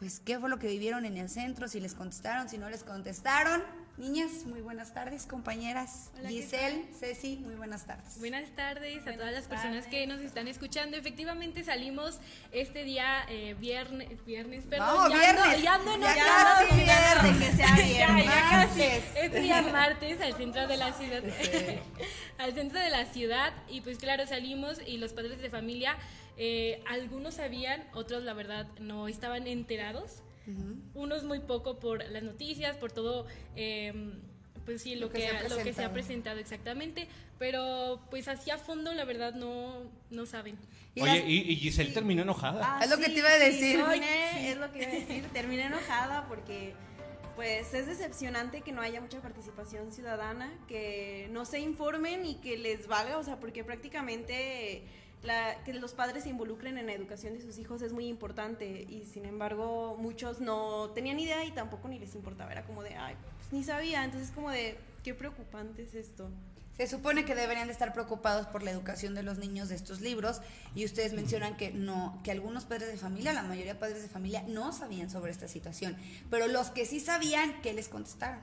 [0.00, 2.82] pues qué fue lo que vivieron en el centro, si les contestaron, si no les
[2.82, 3.62] contestaron.
[4.00, 6.10] Niñas, muy buenas tardes, compañeras.
[6.26, 8.18] Giselle, Ceci, muy buenas tardes.
[8.18, 10.96] Buenas tardes a todas las personas que nos están escuchando.
[10.96, 12.18] Efectivamente salimos
[12.50, 15.62] este día eh, viernes, viernes, perdón, no, viernes.
[15.62, 18.24] ya ando, ya, casi viernes, que sea viernes.
[18.24, 18.82] ya, casi.
[18.82, 21.22] Este día martes al centro de la ciudad,
[22.38, 25.98] al centro de la ciudad y pues claro salimos y los padres de familia
[26.38, 30.22] eh, algunos sabían, otros la verdad no estaban enterados.
[30.94, 34.20] Unos muy poco por las noticias, por todo, em,
[34.64, 37.08] pues sí, lo, que, lo que se ha presentado exactamente.
[37.38, 40.58] Pero pues así a fondo la verdad no, no saben.
[41.00, 42.60] Oye, y, Giselle terminó enojada.
[42.62, 43.80] Ah, es lo que te iba a decir.
[43.80, 45.24] es lo que iba a decir.
[45.32, 46.74] Terminé enojada porque
[47.36, 52.58] pues es decepcionante que no haya mucha participación ciudadana, que no se informen y que
[52.58, 54.82] les valga, o sea, porque prácticamente
[55.64, 59.06] que los padres se involucren en la educación de sus hijos es muy importante y
[59.06, 63.14] sin embargo muchos no tenían idea y tampoco ni les importaba, era como de, ay,
[63.36, 66.30] pues ni sabía, entonces como de, qué preocupante es esto.
[66.76, 70.00] Se supone que deberían de estar preocupados por la educación de los niños de estos
[70.00, 70.40] libros
[70.74, 74.08] y ustedes mencionan que no, que algunos padres de familia, la mayoría de padres de
[74.08, 75.94] familia no sabían sobre esta situación,
[76.30, 78.40] pero los que sí sabían, ¿qué les contestaron?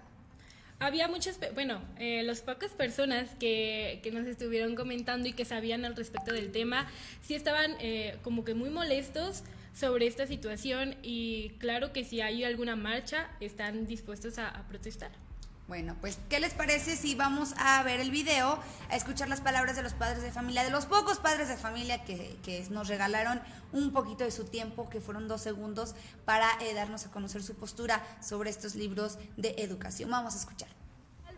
[0.80, 5.86] Había muchas, bueno, eh, las pocas personas que, que, nos estuvieron comentando y que sabían
[5.86, 6.88] al respecto del tema,
[7.22, 12.44] sí estaban eh, como que muy molestos sobre esta situación y claro que si hay
[12.44, 15.27] alguna marcha están dispuestos a protestar.
[15.68, 18.58] Bueno, pues, ¿qué les parece si vamos a ver el video,
[18.90, 22.06] a escuchar las palabras de los padres de familia, de los pocos padres de familia
[22.06, 23.42] que, nos regalaron
[23.74, 27.54] un poquito de su tiempo, que fueron dos segundos, para eh, darnos a conocer su
[27.56, 30.10] postura sobre estos libros de educación?
[30.10, 30.70] Vamos a escuchar.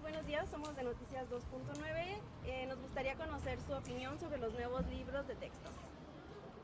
[0.02, 2.20] Buenos días, somos de Noticias 2.9.
[2.46, 5.70] Eh, nos gustaría conocer su opinión sobre los nuevos libros de texto.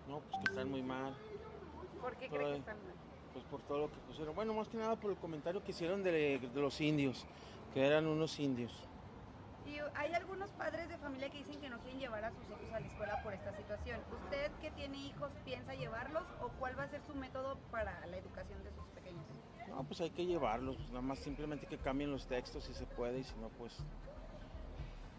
[0.07, 1.15] No, pues que están muy mal.
[1.99, 3.14] ¿Por qué creen que están mal?
[3.35, 4.33] Pues por todo lo que pusieron.
[4.33, 7.25] Bueno, más que nada por el comentario que hicieron de los indios
[7.73, 8.71] que eran unos indios.
[9.67, 12.73] Y hay algunos padres de familia que dicen que no quieren llevar a sus hijos
[12.73, 13.99] a la escuela por esta situación.
[14.23, 18.15] ¿Usted que tiene hijos piensa llevarlos o cuál va a ser su método para la
[18.15, 19.25] educación de sus pequeños?
[19.67, 23.19] No, pues hay que llevarlos, nada más simplemente que cambien los textos si se puede
[23.19, 23.73] y si no, pues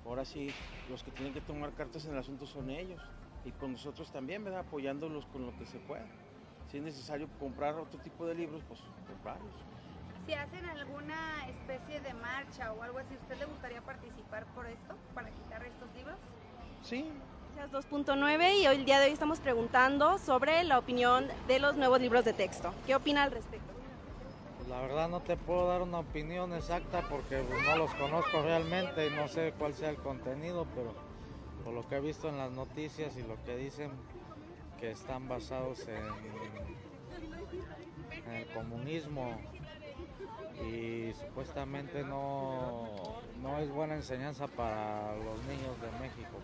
[0.06, 0.54] ahora sí,
[0.88, 3.00] los que tienen que tomar cartas en el asunto son ellos
[3.44, 4.60] y con nosotros también, ¿verdad?
[4.60, 6.25] Apoyándolos con lo que se pueda.
[6.70, 9.52] Si es necesario comprar otro tipo de libros, pues comprarlos
[10.26, 14.94] si hacen alguna especie de marcha o algo así, ¿usted le gustaría participar por esto,
[15.14, 16.16] para quitar estos libros?
[16.82, 17.08] Sí.
[17.72, 22.00] 2.9 y hoy el día de hoy estamos preguntando sobre la opinión de los nuevos
[22.00, 22.74] libros de texto.
[22.86, 23.72] ¿Qué opina al respecto?
[24.58, 29.06] Pues la verdad no te puedo dar una opinión exacta porque no los conozco realmente
[29.06, 30.92] y no sé cuál sea el contenido, pero
[31.64, 33.90] por lo que he visto en las noticias y lo que dicen
[34.78, 36.04] que están basados en,
[38.26, 39.38] en el comunismo
[40.64, 46.38] y supuestamente no, no es buena enseñanza para los niños de México.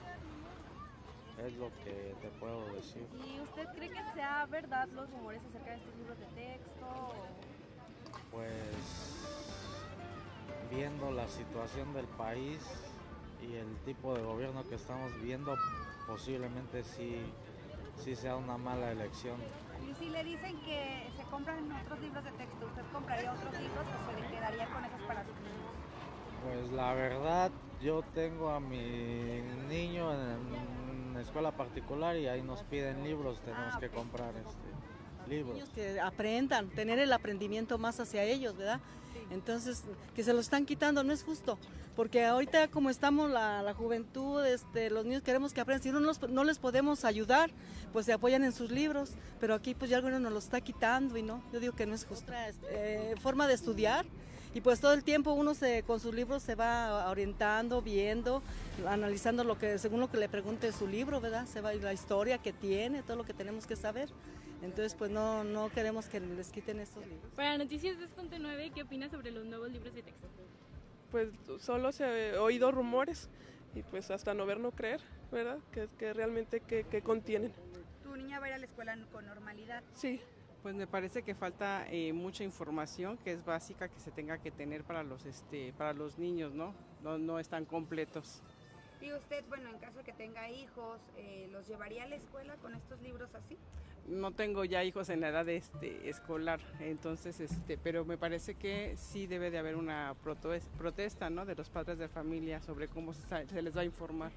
[1.39, 3.05] Es lo que te puedo decir.
[3.27, 7.13] ¿Y usted cree que sea verdad los rumores acerca de estos libros de texto?
[8.31, 9.23] Pues
[10.71, 12.61] viendo la situación del país
[13.43, 15.55] y el tipo de gobierno que estamos viendo,
[16.07, 17.21] posiblemente sí,
[17.97, 19.37] sí sea una mala elección.
[19.89, 24.11] Y si le dicen que se compran otros libros de ¿usted compraría otros libros o
[24.11, 25.73] se le quedaría con esos para sus niños?
[26.45, 27.51] Pues la verdad,
[27.81, 33.77] yo tengo a mi niño en, en escuela particular y ahí nos piden libros, tenemos
[33.77, 35.55] que comprar este, libros.
[35.55, 38.81] niños que aprendan, tener el aprendimiento más hacia ellos, ¿verdad?
[39.33, 39.83] Entonces,
[40.15, 41.59] que se lo están quitando, no es justo,
[41.97, 46.01] porque ahorita como estamos la, la juventud, este, los niños queremos que aprendan, si no,
[46.01, 47.51] nos- no les podemos ayudar,
[47.93, 51.17] pues se apoyan en sus libros, pero aquí pues ya algo nos lo está quitando
[51.17, 52.25] y no, yo digo que no es justo.
[52.25, 54.07] Otra eh, forma de estudiar
[54.55, 58.43] y pues todo el tiempo uno se, con sus libros se va orientando, viendo,
[58.87, 61.47] analizando lo que, según lo que le pregunte su libro, ¿verdad?
[61.47, 64.09] Se va la historia que tiene, todo lo que tenemos que saber.
[64.63, 67.33] Entonces, pues no, no queremos que les quiten estos libros.
[67.35, 70.29] Para Noticias 2.9, ¿qué opinas sobre los nuevos libros de texto?
[71.13, 71.29] pues
[71.61, 73.29] solo se he oído rumores
[73.75, 75.59] y pues hasta no ver no creer, ¿verdad?
[75.71, 77.53] Que, que realmente que, que contienen.
[78.03, 79.85] ¿Tu niña va a ir a la escuela con normalidad?
[79.95, 80.21] Sí.
[80.63, 84.53] Pues me parece que falta eh, mucha información que es básica que se tenga que
[84.53, 86.73] tener para los este para los niños, ¿no?
[87.03, 88.41] No, no están completos.
[89.01, 92.55] Y usted, bueno, en caso de que tenga hijos, eh, ¿los llevaría a la escuela
[92.59, 93.59] con estos libros así?
[94.07, 98.97] No tengo ya hijos en la edad este, escolar, entonces este, pero me parece que
[98.97, 101.45] sí debe de haber una protes- protesta, ¿no?
[101.45, 104.31] De los padres de familia sobre cómo se les va a informar.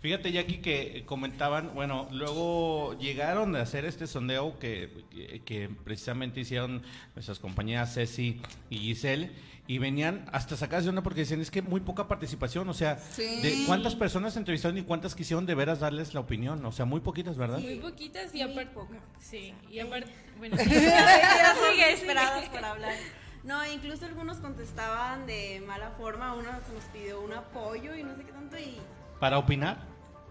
[0.00, 6.40] Fíjate, Jackie, que comentaban, bueno, luego llegaron a hacer este sondeo que, que, que precisamente
[6.40, 6.82] hicieron
[7.14, 9.30] nuestras compañeras Ceci y Giselle,
[9.68, 12.98] y venían hasta sacadas de onda porque decían, es que muy poca participación, o sea,
[12.98, 13.40] Sí.
[13.42, 17.00] de cuántas personas entrevistaron y cuántas quisieron de veras darles la opinión, o sea, muy
[17.00, 17.58] poquitas, ¿verdad?
[17.58, 18.70] Muy poquitas y aparte.
[19.18, 20.10] Sí, y aparte.
[20.38, 21.92] Bueno, Ya sigue, sigue.
[21.94, 22.94] esperadas por hablar.
[23.42, 28.22] No, incluso algunos contestaban de mala forma, uno nos pidió un apoyo y no sé
[28.24, 28.76] qué tanto y
[29.20, 29.78] ¿Para opinar?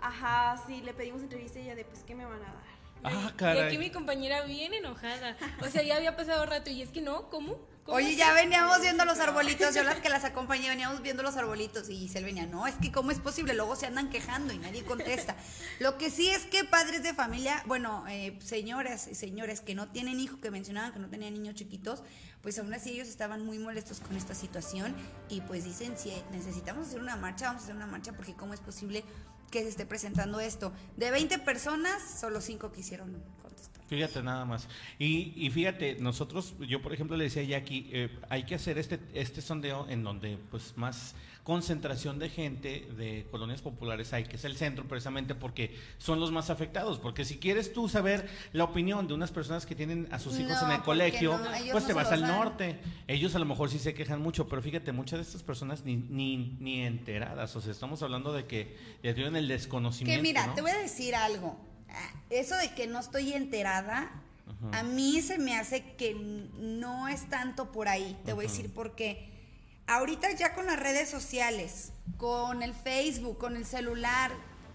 [0.01, 2.75] ajá, sí, le pedimos entrevista y ella de pues qué me van a dar.
[3.03, 3.61] Ah, Y caray.
[3.63, 5.35] aquí mi compañera bien enojada.
[5.61, 7.57] O sea, ya había pasado rato y es que no, ¿cómo?
[7.85, 11.37] ¿Cómo Oye, ya veníamos viendo los arbolitos, yo las que las acompañé veníamos viendo los
[11.37, 14.57] arbolitos y Giselle venía, no, es que cómo es posible, luego se andan quejando y
[14.57, 15.35] nadie contesta.
[15.79, 19.87] Lo que sí es que padres de familia, bueno, eh, señoras y señores que no
[19.89, 22.01] tienen hijos, que mencionaban que no tenían niños chiquitos,
[22.41, 24.95] pues aún así ellos estaban muy molestos con esta situación
[25.29, 28.55] y pues dicen, si necesitamos hacer una marcha, vamos a hacer una marcha porque cómo
[28.55, 29.03] es posible
[29.51, 30.73] que se esté presentando esto.
[30.97, 33.83] De 20 personas, solo 5 quisieron contestar.
[33.87, 34.67] Fíjate nada más.
[34.97, 38.77] Y, y fíjate, nosotros, yo por ejemplo le decía a Jackie, eh, hay que hacer
[38.77, 44.35] este, este sondeo en donde pues más concentración de gente de colonias populares hay, que
[44.35, 46.97] es el centro precisamente porque son los más afectados.
[46.97, 50.59] Porque si quieres tú saber la opinión de unas personas que tienen a sus hijos
[50.59, 52.79] No, en el colegio, no, pues no te vas al norte.
[53.07, 55.97] Ellos a lo mejor sí se quejan mucho, pero fíjate, muchas de estas personas ni,
[55.97, 57.55] ni, ni enteradas.
[57.55, 60.19] O sea, estamos hablando de que ya tienen el desconocimiento.
[60.19, 61.74] Que mira, te voy a decir algo.
[62.29, 64.11] Eso de que no estoy enterada,
[64.47, 64.79] Ajá.
[64.79, 68.19] a mí se me hace que no es tanto por ahí.
[68.25, 69.31] Te voy a decir por qué.
[69.87, 74.31] Ahorita ya con las redes sociales, con el Facebook, con el celular,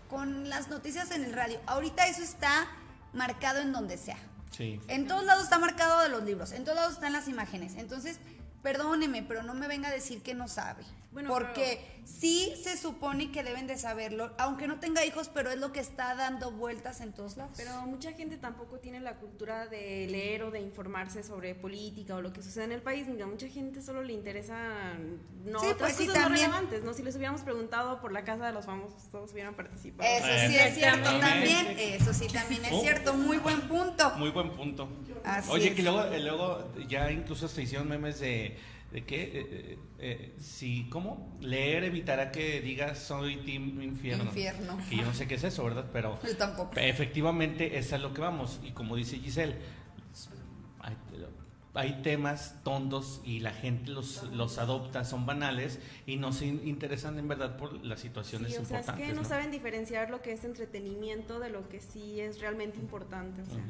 [0.09, 2.69] con las noticias en el radio, ahorita eso está
[3.13, 4.19] marcado en donde sea.
[4.57, 4.81] Sí.
[4.89, 7.75] En todos lados está marcado de los libros, en todos lados están las imágenes.
[7.77, 8.19] Entonces,
[8.63, 10.85] perdóneme, pero no me venga a decir que no sabe.
[11.13, 15.59] Bueno, porque sí se supone que deben de saberlo, aunque no tenga hijos, pero es
[15.59, 17.55] lo que está dando vueltas en todos lados.
[17.57, 22.23] Pero mucha gente tampoco tiene la cultura de leer o de informarse sobre política o
[22.23, 23.09] lo que sucede en el país.
[23.09, 26.47] Mira, mucha gente solo le interesan no, Sí, otras pues sí, cosas no también.
[26.51, 26.95] relevantes, ¿no?
[26.95, 30.09] Si les hubiéramos preguntado por la casa de los famosos, todos hubieran participado.
[30.09, 32.81] Eso sí es cierto también, eso sí también es Oh.
[32.83, 34.11] cierto, muy buen punto.
[34.17, 34.89] Muy buen punto.
[35.25, 35.75] Así Oye, es.
[35.75, 38.57] que luego, luego ya incluso se hicieron memes de,
[38.93, 41.37] de que, eh, eh, eh, si, ¿cómo?
[41.41, 44.25] Leer evitará que digas soy team infierno.
[44.25, 44.79] Infierno.
[44.89, 45.87] Que yo no sé qué es eso, ¿verdad?
[45.93, 46.73] Pero Yo tampoco.
[46.77, 48.61] efectivamente es a lo que vamos.
[48.65, 49.57] Y como dice Giselle,
[50.81, 50.97] hay,
[51.75, 56.67] hay temas tontos y la gente los, los adopta, son banales y no se in-
[56.67, 59.07] interesan en verdad por las situaciones Sí, o sea, es importantes.
[59.09, 59.29] que no, ¿no?
[59.29, 63.43] saben diferenciar lo que es entretenimiento de lo que sí es realmente importante.
[63.43, 63.63] O sea.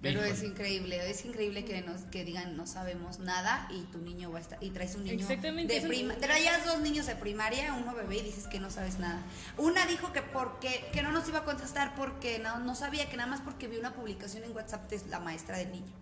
[0.00, 0.34] Pero Híjole.
[0.34, 4.38] es increíble, es increíble que nos que digan no sabemos nada y tu niño va
[4.38, 8.18] a estar y traes un niño de prima, traías dos niños de primaria, uno bebé
[8.18, 9.20] y dices que no sabes nada.
[9.56, 13.16] Una dijo que porque que no nos iba a contestar porque no, no sabía que
[13.16, 15.92] nada más porque vio una publicación en WhatsApp de la maestra del niño.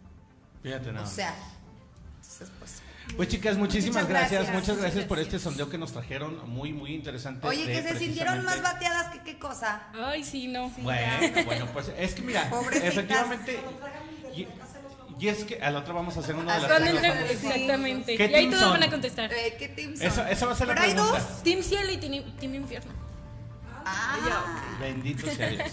[0.63, 1.07] Fíjate nada.
[1.07, 1.35] O sea,
[2.17, 2.83] entonces, pues
[3.17, 4.55] Pues chicas, muchísimas Muchas gracias, gracias.
[4.61, 7.47] muchas gracias por este sondeo que nos trajeron, muy, muy interesante.
[7.47, 9.85] Oye, de que se sintieron más bateadas que qué cosa.
[9.95, 10.71] Ay, sí, no.
[10.79, 11.07] Bueno,
[11.47, 12.89] bueno, pues es que mira, Pobrecitas.
[12.89, 13.59] efectivamente,
[14.35, 14.47] y,
[15.19, 17.31] y es que al otro vamos a hacer una de las famosas.
[17.31, 18.17] exactamente.
[18.17, 18.73] ¿Qué Y ahí team todos son?
[18.73, 19.33] van a contestar.
[19.33, 20.07] Eh, ¿Qué team son?
[20.07, 21.19] Esa, esa va a ser la Pero hay pregunta.
[21.21, 21.43] dos.
[21.43, 22.23] Team Cielo y Team,
[23.87, 24.67] Infierno.
[24.81, 25.71] Bendito sea Dios.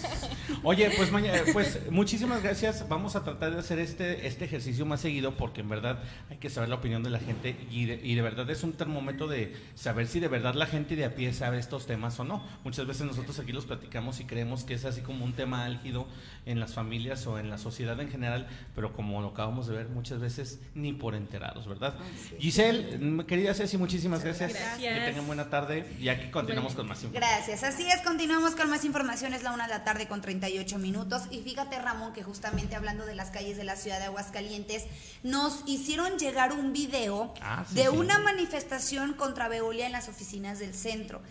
[0.62, 2.88] Oye, pues mañana, pues muchísimas gracias.
[2.88, 5.98] Vamos a tratar de hacer este, este ejercicio más seguido porque en verdad
[6.30, 8.72] hay que saber la opinión de la gente y de, y de verdad es un
[8.72, 12.24] termómetro de saber si de verdad la gente de a pie sabe estos temas o
[12.24, 12.42] no.
[12.64, 16.06] Muchas veces nosotros aquí los platicamos y creemos que es así como un tema álgido
[16.46, 19.88] en las familias o en la sociedad en general, pero como lo acabamos de ver
[19.88, 21.94] muchas veces ni por enterados, ¿verdad?
[22.38, 24.52] Giselle, mm, querida Ceci, muchísimas gracias.
[24.52, 24.98] Gracias.
[24.98, 27.12] Que tengan buena tarde y aquí continuamos con más información.
[27.14, 27.64] Gracias.
[27.64, 29.34] Así es, continuamos con más información.
[29.34, 31.22] Es la una de la tarde con 38 minutos.
[31.30, 34.84] Y fíjate, Ramón, que justamente hablando de las calles de la ciudad de Aguascalientes,
[35.22, 37.88] nos hicieron llegar un video Ah, sí, de sí.
[37.88, 41.22] una manifestación contra Veolia en las oficinas del centro.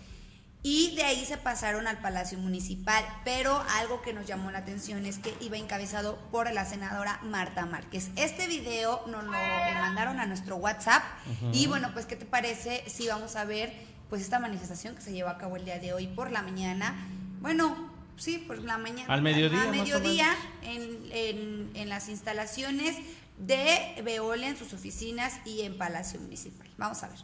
[0.66, 3.04] Y de ahí se pasaron al Palacio Municipal.
[3.26, 7.66] Pero algo que nos llamó la atención es que iba encabezado por la senadora Marta
[7.66, 8.10] Márquez.
[8.16, 11.04] Este video nos lo mandaron a nuestro WhatsApp.
[11.52, 15.12] Y bueno, pues, ¿qué te parece si vamos a ver pues esta manifestación que se
[15.12, 16.94] llevó a cabo el día de hoy por la mañana?
[17.42, 17.76] Bueno,
[18.16, 19.12] sí, por la mañana.
[19.12, 22.96] Al mediodía, A más o mediodía en, en- en las instalaciones
[23.40, 26.68] de Veolia, en sus oficinas y en Palacio Municipal.
[26.78, 27.18] Vamos a ver.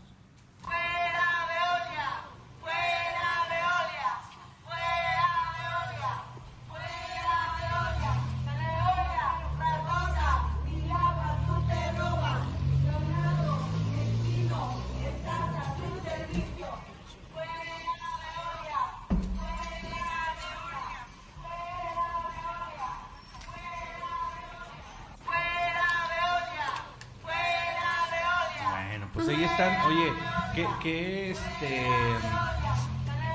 [29.64, 29.86] Están.
[29.92, 30.14] Oye,
[30.56, 31.86] qué, qué este.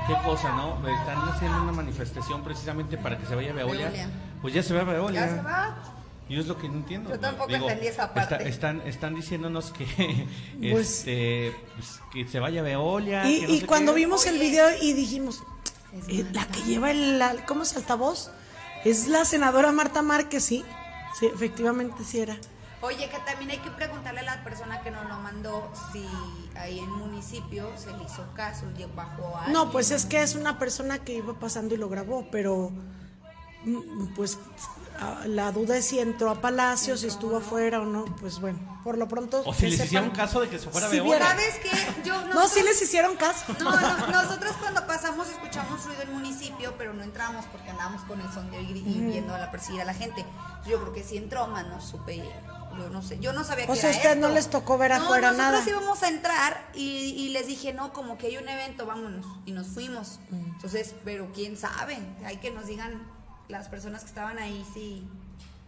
[0.06, 0.76] Qué cosa, ¿no?
[0.86, 3.86] Están haciendo una manifestación precisamente para que se vaya Veolia.
[3.88, 4.10] Veolia.
[4.42, 5.20] Pues ya se va Veolia.
[5.26, 5.76] Ya se va.
[6.28, 7.10] Yo es lo que no entiendo.
[7.10, 8.48] Yo tampoco entendí esa está- parte.
[8.48, 9.86] están, están diciéndonos que,
[10.72, 13.28] Pues- este, pues, que se vaya Veolia.
[13.30, 14.00] Y, que no y sé cuando qué.
[14.00, 15.42] vimos el video y dijimos,
[16.08, 18.30] eh, la que lleva el, al- ¿cómo es altavoz?
[18.84, 20.64] Es la senadora Marta Márquez, sí.
[21.18, 22.36] Sí, efectivamente sí era.
[22.84, 26.06] Oye, que también hay que preguntarle a la persona que nos lo mandó si
[26.56, 30.34] ahí en municipio se le hizo caso, llegó bajo a No, pues es que es
[30.34, 32.70] una persona que iba pasando y lo grabó, pero
[33.64, 34.38] mm, pues
[35.26, 38.96] la duda es si entró a Palacio, si estuvo afuera o no, pues bueno, por
[38.98, 39.42] lo pronto...
[39.44, 41.70] O si les sepan- hicieron caso de que se fuera Si viera- ¿Sabes qué?
[42.04, 43.52] Yo, No, sí les hicieron caso.
[43.60, 48.20] No, no, nosotros cuando pasamos escuchamos ruido en municipio, pero no entramos porque andábamos con
[48.20, 50.24] el sondeo y, y viendo a la perseguir a la gente.
[50.66, 52.22] Yo creo que sí entró, más no supe.
[52.78, 54.34] Yo no sé, yo no sabía O que sea, era ustedes no esto.
[54.34, 55.68] les tocó ver No, afuera nosotros nada.
[55.70, 56.80] íbamos a entrar y,
[57.16, 59.26] y les dije, no, como que hay un evento, vámonos.
[59.46, 60.18] Y nos fuimos.
[60.30, 60.52] Mm.
[60.54, 63.02] Entonces, pero quién sabe, hay que nos digan
[63.48, 65.06] las personas que estaban ahí si,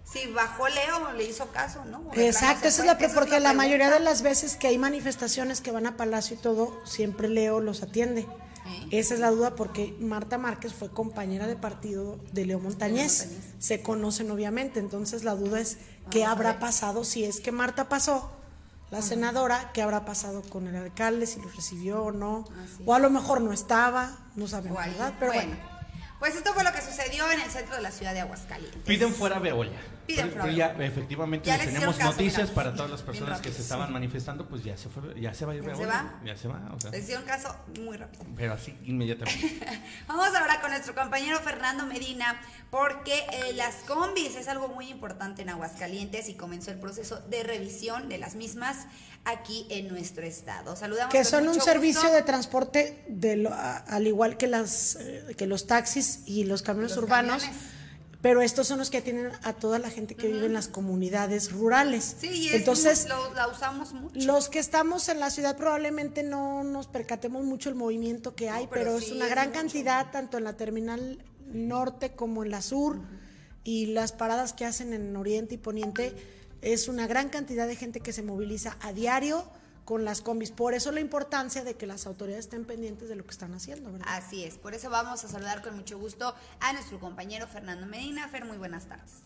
[0.05, 1.99] si bajó Leo, le hizo caso, ¿no?
[1.99, 4.79] O Exacto, esa es la que pre- porque la mayoría de las veces que hay
[4.79, 8.27] manifestaciones que van a Palacio y todo, siempre Leo los atiende.
[8.67, 8.89] ¿Eh?
[8.91, 13.27] Esa es la duda porque Marta Márquez fue compañera de partido de Leo Montañez.
[13.27, 13.55] Montañez.
[13.59, 15.79] Se conocen obviamente, entonces la duda es
[16.11, 18.31] qué Vamos habrá pasado si es que Marta pasó,
[18.91, 22.45] la senadora, qué habrá pasado con el alcalde, si lo recibió o no,
[22.85, 24.79] o a lo mejor no estaba, no sabemos.
[24.79, 25.15] ¿verdad?
[25.19, 25.57] Pero bueno.
[26.19, 28.83] Pues esto fue lo que sucedió en el centro de la ciudad de Aguascalientes.
[28.85, 29.79] Piden fuera Veolia.
[30.07, 32.55] Piden Pero- ya, efectivamente, Ya tenemos caso, noticias mira.
[32.55, 35.53] para todas las personas que se estaban manifestando, pues ya se fue, ya se va
[35.53, 36.21] a ir ¿Ya se va?
[36.25, 38.25] Ya se va, o sea, Les hicieron caso muy rápido.
[38.37, 39.59] pero así inmediatamente.
[40.09, 42.41] Vamos ahora con nuestro compañero Fernando Medina,
[42.71, 47.43] porque eh, las combis es algo muy importante en Aguascalientes y comenzó el proceso de
[47.43, 48.87] revisión de las mismas
[49.25, 50.77] aquí en nuestro estado.
[50.77, 52.15] Saludamos que son un servicio gusto.
[52.17, 56.63] de transporte de lo- a- al igual que las eh, que los taxis y los
[56.63, 57.67] camiones Los urbanos camiones.
[58.27, 61.53] Pero estos son los que atienden a toda la gente que vive en las comunidades
[61.53, 64.19] rurales Sí, y es entonces lo- la usamos mucho.
[64.27, 68.67] los que estamos en la ciudad probablemente no nos percatemos mucho el movimiento que hay,
[68.67, 72.99] pero pero, es una gran cantidad tanto en la terminal norte como en la sur
[73.63, 76.13] y las paradas que hacen en oriente y poniente
[76.63, 79.45] es una gran cantidad de gente que se moviliza a diario
[79.87, 80.51] con las combis.
[80.51, 83.93] Por eso la importancia de que las autoridades estén pendientes de lo que están haciendo,
[83.93, 84.07] ¿verdad?
[84.11, 88.29] Así es, por eso vamos a saludar con mucho gusto a nuestro compañero Fernando Medina.
[88.29, 89.23] Fer, muy buenas tardes.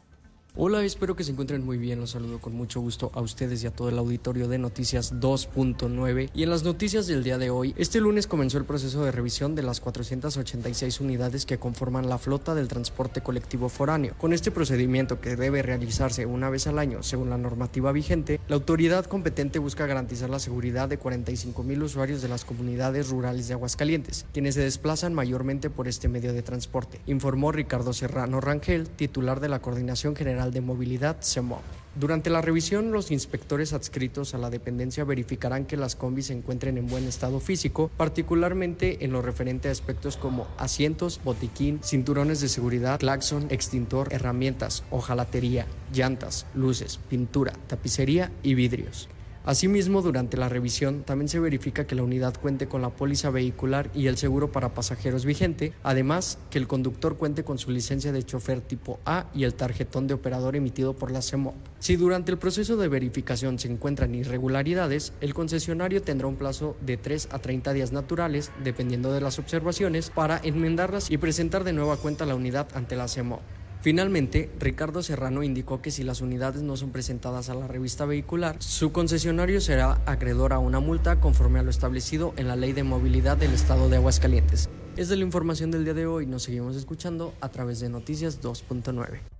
[0.63, 2.01] Hola, espero que se encuentren muy bien.
[2.01, 6.29] Los saludo con mucho gusto a ustedes y a todo el auditorio de Noticias 2.9.
[6.35, 9.55] Y en las noticias del día de hoy, este lunes comenzó el proceso de revisión
[9.55, 14.15] de las 486 unidades que conforman la flota del transporte colectivo foráneo.
[14.19, 18.57] Con este procedimiento que debe realizarse una vez al año según la normativa vigente, la
[18.57, 23.55] autoridad competente busca garantizar la seguridad de 45 mil usuarios de las comunidades rurales de
[23.55, 29.41] Aguascalientes, quienes se desplazan mayormente por este medio de transporte, informó Ricardo Serrano Rangel, titular
[29.41, 31.61] de la Coordinación General de Movilidad, CEMOV.
[31.97, 36.79] Durante la revisión, los inspectores adscritos a la dependencia verificarán que las combis se encuentren
[36.79, 42.49] en buen estado físico, particularmente en lo referente a aspectos como asientos, botiquín, cinturones de
[42.49, 49.09] seguridad, claxon, extintor, herramientas, hojalatería, llantas, luces, pintura, tapicería y vidrios.
[49.47, 53.91] Asimismo, durante la revisión también se verifica que la unidad cuente con la póliza vehicular
[53.95, 58.23] y el seguro para pasajeros vigente, además que el conductor cuente con su licencia de
[58.23, 61.55] chofer tipo A y el tarjetón de operador emitido por la CEMOP.
[61.79, 66.99] Si durante el proceso de verificación se encuentran irregularidades, el concesionario tendrá un plazo de
[66.99, 71.97] 3 a 30 días naturales, dependiendo de las observaciones, para enmendarlas y presentar de nueva
[71.97, 73.41] cuenta la unidad ante la CEMOP.
[73.83, 78.57] Finalmente, Ricardo Serrano indicó que si las unidades no son presentadas a la revista vehicular,
[78.59, 82.83] su concesionario será acreedor a una multa conforme a lo establecido en la Ley de
[82.83, 84.69] Movilidad del Estado de Aguascalientes.
[84.97, 88.43] Es de la información del día de hoy, nos seguimos escuchando a través de Noticias
[88.43, 89.40] 2.9.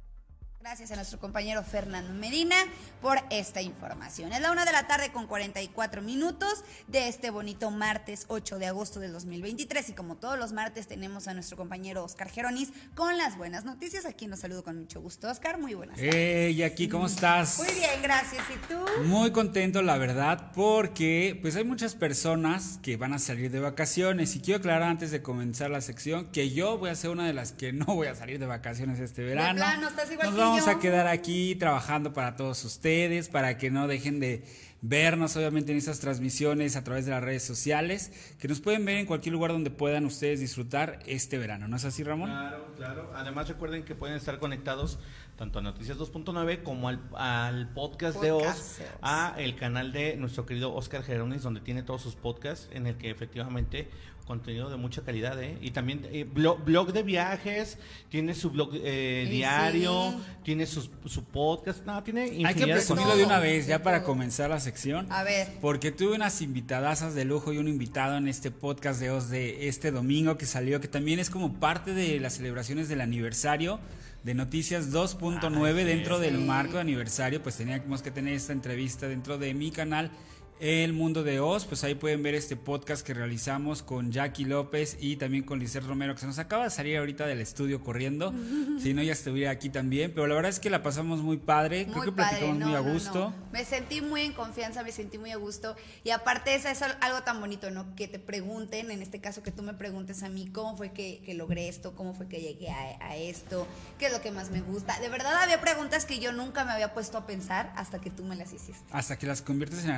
[0.71, 2.55] Gracias a nuestro compañero Fernando Medina
[3.03, 4.33] por esta información.
[4.33, 8.67] Es la una de la tarde con 44 minutos de este bonito martes 8 de
[8.67, 13.19] agosto del 2023 y como todos los martes tenemos a nuestro compañero Oscar Geronis con
[13.19, 14.07] las buenas noticias.
[14.07, 15.29] Aquí nos saludo con mucho gusto.
[15.29, 16.15] Oscar, muy buenas tardes.
[16.15, 17.59] Hey, aquí, ¿cómo estás?
[17.59, 18.45] Muy bien, gracias.
[18.49, 19.03] ¿Y tú?
[19.07, 24.37] Muy contento, la verdad, porque pues hay muchas personas que van a salir de vacaciones
[24.37, 27.33] y quiero aclarar antes de comenzar la sección que yo voy a ser una de
[27.33, 29.55] las que no voy a salir de vacaciones este verano.
[29.55, 30.71] De plano, estás igual Nos que vamos yo.
[30.73, 34.45] a quedar aquí trabajando para todos ustedes, para que no dejen de
[34.83, 38.97] vernos obviamente en estas transmisiones a través de las redes sociales, que nos pueden ver
[38.97, 41.69] en cualquier lugar donde puedan ustedes disfrutar este verano.
[41.69, 42.31] ¿No es así, Ramón?
[42.31, 43.13] Claro, claro.
[43.15, 44.99] Además recuerden que pueden estar conectados
[45.37, 48.81] tanto a Noticias 2.9 como al, al podcast, de Oz.
[49.01, 52.97] a el canal de nuestro querido Oscar Geronis, donde tiene todos sus podcasts, en el
[52.97, 53.89] que efectivamente
[54.31, 55.59] contenido de mucha calidad, ¿eh?
[55.61, 57.79] Y también eh, blog, blog de viajes,
[58.11, 60.19] tiene su blog eh, diario, sí.
[60.45, 64.49] tiene sus- su podcast, no, tiene Hay que presumirlo de una vez, ya para comenzar
[64.51, 65.11] la sección.
[65.11, 65.49] A ver.
[65.61, 69.67] Porque tuve unas invitadasas de lujo y un invitado en este podcast de Oz de
[69.67, 73.81] este domingo que salió, que también es como parte de las celebraciones del aniversario
[74.23, 76.23] de Noticias 2.9 sí, dentro sí.
[76.23, 80.13] del marco de aniversario, pues teníamos que tener esta entrevista dentro de mi canal
[80.61, 84.99] El Mundo de Oz, pues ahí pueden ver este podcast que realizamos con Jackie López
[85.01, 88.35] y también con Lisette Romero, que se nos acaba de salir ahorita del estudio corriendo,
[88.79, 91.87] si no ya estuviera aquí también, pero la verdad es que la pasamos muy padre,
[91.87, 93.31] creo que padre, platicamos no, muy a gusto.
[93.31, 93.51] no.
[93.53, 95.77] Me sentí muy en confianza, me sentí muy a gusto.
[96.05, 97.95] Y aparte, eso es al- algo tan bonito, ¿no?
[97.97, 101.23] Que te pregunten, en este caso que tú me preguntes a mí, ¿cómo fue que,
[101.25, 101.95] que logré esto?
[101.95, 103.67] ¿Cómo fue que llegué a, a esto?
[103.99, 105.01] ¿Qué es lo que más me gusta?
[105.01, 108.25] De verdad había preguntas que yo nunca me había puesto a pensar hasta que tú
[108.25, 108.85] me las hiciste.
[108.93, 109.91] Hasta que las conviertes en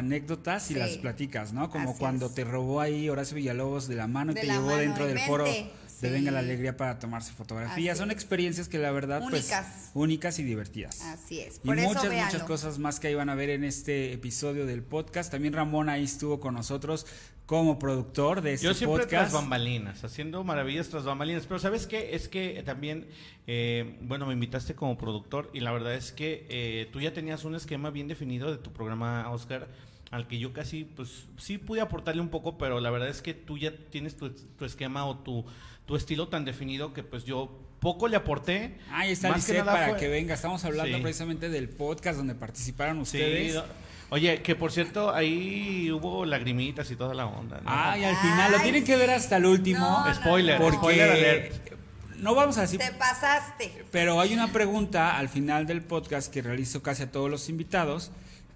[0.70, 0.78] y Sí.
[0.80, 1.70] las platicas, ¿no?
[1.70, 2.34] Como Así cuando es.
[2.34, 5.18] te robó ahí Horacio Villalobos de la mano y De te llevó mano, dentro del
[5.18, 6.09] y foro de Sí.
[6.11, 7.92] Venga la Alegría para tomarse fotografías.
[7.92, 9.90] Así Son experiencias que la verdad, pues, Únicas.
[9.94, 11.00] únicas y divertidas.
[11.03, 11.61] Así es.
[11.62, 12.24] Y eso muchas, véanlo.
[12.24, 15.30] muchas cosas más que iban a ver en este episodio del podcast.
[15.30, 17.07] También Ramón ahí estuvo con nosotros
[17.46, 19.30] como productor de este Yo siempre podcast.
[19.30, 21.46] tras bambalinas, haciendo maravillas tras bambalinas.
[21.46, 22.16] Pero ¿sabes qué?
[22.16, 23.07] Es que también,
[23.46, 27.44] eh, bueno, me invitaste como productor y la verdad es que eh, tú ya tenías
[27.44, 29.68] un esquema bien definido de tu programa, Oscar,
[30.12, 33.34] al que yo casi, pues sí pude aportarle un poco, pero la verdad es que
[33.34, 35.44] tú ya tienes tu, tu esquema o tu,
[35.86, 38.78] tu estilo tan definido que pues yo poco le aporté.
[38.92, 40.34] Ahí está Más que nada para fue- que venga.
[40.34, 41.02] Estamos hablando Sí.
[41.02, 43.54] precisamente del podcast donde participaron Sí, ustedes.
[43.56, 43.64] no-
[44.10, 47.56] Oye, que por cierto, ahí hubo lagrimitas y toda la onda.
[47.62, 47.70] ¿no?
[47.72, 49.80] Ay, al final lo tienen que ver hasta el último.
[50.06, 51.54] No, Spoiler, porque spoiler alert.
[52.18, 53.86] no vamos a decir, Te pasaste.
[53.90, 58.12] pero hay una pregunta al final del podcast que realizo casi a todos los invitados,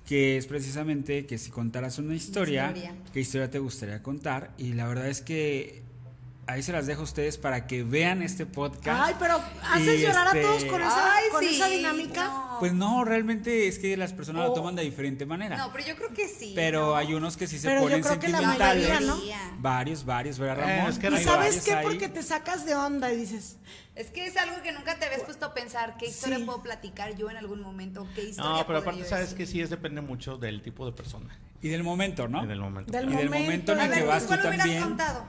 [0.07, 2.95] que es precisamente que si contaras una historia, Historia.
[3.13, 4.53] ¿qué historia te gustaría contar?
[4.57, 5.83] Y la verdad es que
[6.47, 9.01] ahí se las dejo a ustedes para que vean este podcast.
[9.05, 9.41] Ay, pero
[9.71, 12.25] haces llorar este, a todos con esa, Ay, con sí, esa dinámica.
[12.25, 12.57] no.
[12.61, 14.55] Pues no, realmente es que las personas lo Oh.
[14.55, 15.57] toman de diferente manera.
[15.57, 16.53] No, pero yo creo que sí.
[16.55, 16.97] Pero ¿no?
[16.97, 19.19] hay unos que sí se Pero yo ponen creo que la mayoría, ¿no?
[19.59, 20.91] Varios, varios, ¿verdad, Eh, Ramón?
[20.93, 21.75] es que ¿Y sabes qué?
[21.75, 21.85] ahí.
[21.85, 23.57] Porque te sacas de onda y dices,
[23.95, 25.97] Es que es algo que nunca te habías puesto a pensar.
[25.99, 26.45] ¿Qué historia Sí.
[26.45, 28.07] puedo platicar yo en algún momento?
[28.15, 29.39] ¿Qué historia No, pero aparte yo sabes decir?
[29.39, 31.35] que sí es depende mucho del tipo de persona.
[31.63, 32.45] Y del momento, ¿no?
[32.45, 32.93] Y del momento.
[32.93, 34.83] Del y del momento en el que ver, vas tú ¿cuál hubieras también.
[34.83, 35.25] contado?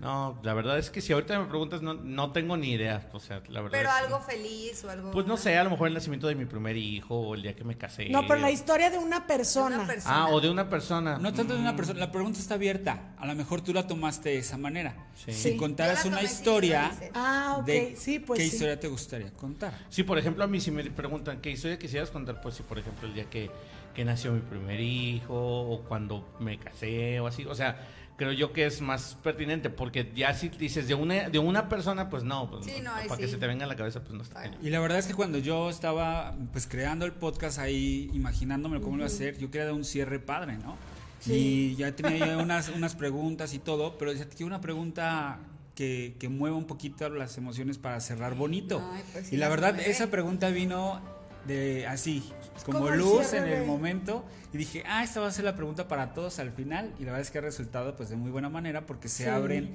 [0.00, 3.08] No, la verdad es que si ahorita me preguntas, no, no tengo ni idea.
[3.12, 3.78] O sea, la verdad.
[3.78, 5.10] Pero es que- algo feliz o algo...
[5.10, 7.56] Pues no sé, a lo mejor el nacimiento de mi primer hijo o el día
[7.56, 8.08] que me casé.
[8.08, 9.76] no, pero la historia de una persona.
[9.76, 10.14] Una persona.
[10.16, 11.18] Ah, o de una persona.
[11.18, 13.12] No tanto de una Mm, persona, la pregunta está abierta.
[13.18, 14.94] A lo mejor tú la tomaste de esa manera.
[15.16, 15.32] Sí.
[15.32, 15.56] Si Sí.
[15.56, 16.92] contaras una historia.
[17.14, 17.64] Ah, ok.
[17.66, 18.52] de sí, pues ¿qué sí.
[18.54, 19.74] historia te gustaría contar?
[19.88, 22.78] Sí, por ejemplo, a mí si me preguntan qué historia quisieras contar, pues sí, por
[22.78, 23.50] ejemplo, el día que,
[23.94, 27.44] que nació mi primer hijo o cuando me casé o así.
[27.46, 27.84] O sea,
[28.18, 32.10] creo yo que es más pertinente porque ya si dices de una de una persona,
[32.10, 34.12] pues no, pues Sí, no, no, para que se te venga a la cabeza, pues
[34.12, 34.58] no está cañón.
[34.60, 38.96] Y la verdad es que cuando yo estaba pues creando el podcast ahí, imaginándome cómo
[38.96, 40.76] lo iba a hacer, yo quería dar un cierre padre, ¿no?
[41.20, 41.32] Sí.
[41.32, 45.38] Y ya tenía yo unas, unas preguntas y todo, pero decía, quiero una pregunta
[45.76, 48.82] que, que mueva un poquito las emociones para cerrar bonito.
[48.92, 51.00] Ay, pues sí, y la verdad, esa pregunta vino
[51.46, 52.24] de así,
[52.64, 54.24] como, luz en el momento.
[54.52, 56.92] Y dije, ah, esta va a ser la pregunta para todos al final.
[56.98, 59.28] Y la verdad es que ha resultado pues de muy buena manera porque se Sí.
[59.28, 59.70] abren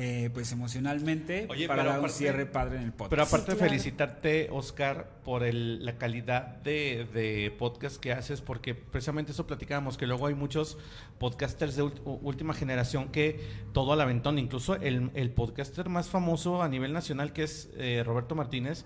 [0.00, 3.10] eh, pues emocionalmente Oye, para un cierre padre en el podcast.
[3.10, 3.70] Pero aparte Sí, de claro.
[3.70, 9.98] felicitarte, Oscar, por el- la calidad de, de podcast que haces, porque precisamente eso platicábamos,
[9.98, 10.78] que luego hay muchos
[11.18, 13.40] podcasters de ult- u- última generación que
[13.72, 18.04] todo al aventón, incluso el, el podcaster más famoso a nivel nacional, que es eh,
[18.06, 18.84] Roberto Martínez,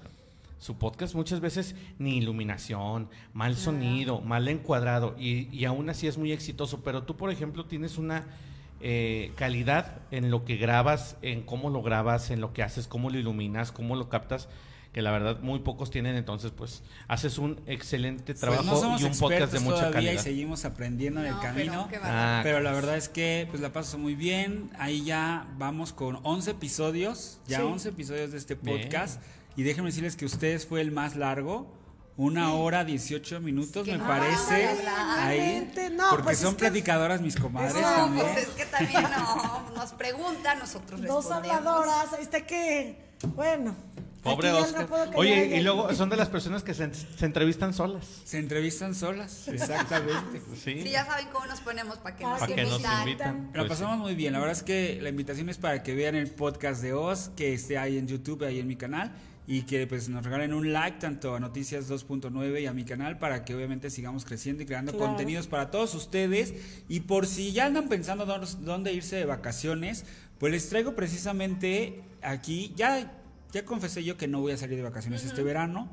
[0.62, 6.18] su podcast muchas veces ni iluminación, mal sonido, mal encuadrado, y, y aún así es
[6.18, 8.26] muy exitoso, pero tú, por ejemplo, tienes una
[8.80, 13.10] eh, calidad en lo que grabas, en cómo lo grabas, en lo que haces, cómo
[13.10, 14.48] lo iluminas, cómo lo captas,
[14.92, 19.00] que la verdad muy pocos tienen, entonces pues haces un excelente trabajo Pues no somos
[19.00, 20.12] y un podcast de expertos mucha todavía calidad.
[20.12, 21.88] y seguimos aprendiendo en el pero camino.
[21.90, 21.98] qué
[22.44, 22.58] Pero.
[22.58, 24.70] Ah, la verdad es que pues la paso muy bien.
[24.78, 27.62] Ahí ya vamos con 11 episodios, ya Sí.
[27.64, 28.76] 11 episodios de este Bien.
[29.56, 31.80] Y déjenme decirles que ustedes fue el más largo.
[32.16, 34.68] Una hora 18 minutos, me no parece.
[35.16, 38.26] Ahí, no, porque pues son es que- platicadoras mis comadres No, también.
[38.32, 42.98] pues es que también no, nos preguntan, nosotros Dos habladoras, ahí está que,
[43.34, 43.74] bueno.
[44.22, 44.88] Pobre Oscar.
[44.88, 48.06] no Oye, y luego son de las personas que se, se entrevistan solas.
[48.24, 50.40] Se entrevistan solas, exactamente.
[50.54, 50.82] Sí.
[50.82, 53.00] Sí, ya saben cómo nos ponemos para que Para nos que nos invitan.
[53.08, 53.50] invitan.
[53.54, 54.34] La Pues pasamos muy bien.
[54.34, 57.52] La verdad es que la invitación es para que vean el podcast de Oz, que
[57.54, 59.10] esté ahí en YouTube, ahí en mi canal,
[59.52, 63.18] y que pues nos regalen un like tanto a Noticias 2.9 y a mi canal
[63.18, 65.08] para que obviamente sigamos creciendo y creando Claro.
[65.08, 66.54] contenidos para todos ustedes.
[66.88, 70.06] Y por si ya andan pensando dónde, dónde irse de vacaciones,
[70.38, 73.18] pues les traigo precisamente aquí, ya...
[73.52, 75.86] Ya confesé yo que no voy a salir de vacaciones este verano.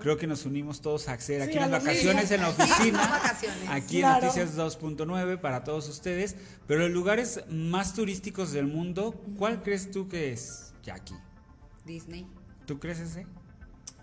[0.00, 2.48] Creo que nos unimos todos a hacer aquí Sí, a las lo vacaciones en la
[2.50, 3.22] oficina.
[3.70, 4.16] Aquí Claro.
[4.18, 6.34] en Noticias 2.9 para todos ustedes.
[6.66, 11.14] Pero los lugares más turísticos del mundo, ¿cuál crees tú que es, Jackie?
[11.86, 12.26] Disney.
[12.66, 13.26] ¿Tú crees ese?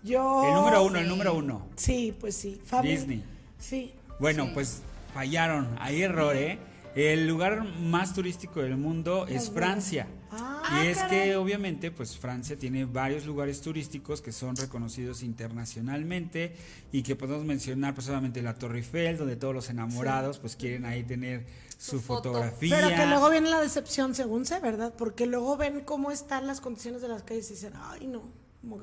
[0.02, 0.44] Yo.
[0.48, 1.02] el número uno, sí.
[1.02, 1.66] el número uno.
[1.76, 2.60] Sí, pues sí.
[2.64, 2.88] Fabi.
[2.90, 3.24] Disney.
[3.58, 3.92] Sí.
[4.18, 4.50] Bueno, Sí.
[4.54, 4.82] pues
[5.14, 5.68] fallaron.
[5.78, 6.58] Hay error, ¿eh?
[6.94, 9.50] El lugar más turístico del mundo es.
[9.50, 10.06] Francia.
[10.30, 11.10] Ah, y es caray.
[11.28, 16.54] que obviamente pues Francia tiene varios lugares turísticos que son reconocidos internacionalmente
[16.90, 20.86] y que podemos mencionar pues solamente la Torre Eiffel donde todos los enamorados pues quieren
[20.86, 21.44] ahí tener
[21.76, 22.30] su, Su foto.
[22.30, 22.76] fotografía.
[22.80, 24.94] Pero que luego viene la decepción, según sé, ¿verdad?
[24.96, 28.22] Porque luego ven cómo están las condiciones de las calles y dicen, ay, no.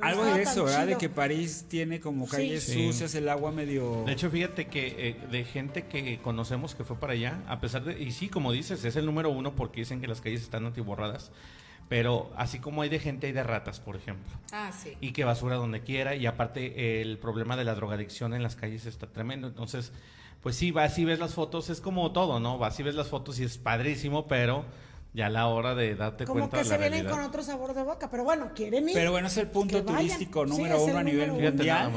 [0.02, 0.82] Algo de eso, ¿verdad?
[0.82, 1.00] De chido".
[1.00, 2.88] que París tiene como calles Sí.
[2.88, 4.04] sucias, el agua medio...
[4.06, 7.84] De hecho, fíjate que eh, de gente que conocemos que fue para allá, a pesar
[7.86, 10.66] de, y sí, como dices, es el número uno porque dicen que las calles están
[10.66, 11.32] antiborradas,
[11.88, 14.32] pero así como hay de gente, hay de ratas, por ejemplo.
[14.52, 14.98] Ah, sí.
[15.00, 18.86] Y que basura donde quiera, y aparte el problema de la drogadicción en las calles
[18.86, 19.48] está tremendo.
[19.48, 19.92] Entonces,
[20.44, 22.58] pues sí, vas y ves las fotos, es como todo, ¿no?
[22.58, 24.66] Vas y ves las fotos y es padrísimo, pero
[25.14, 27.44] ya a la hora de darte Como cuenta que de la se vienen con otro
[27.44, 28.96] sabor de boca, pero bueno, quieren ir.
[28.96, 30.02] Pero bueno, es el punto Que vayan.
[30.02, 31.42] turístico Sí, número el uno a nivel uno.
[31.42, 31.92] Mundial,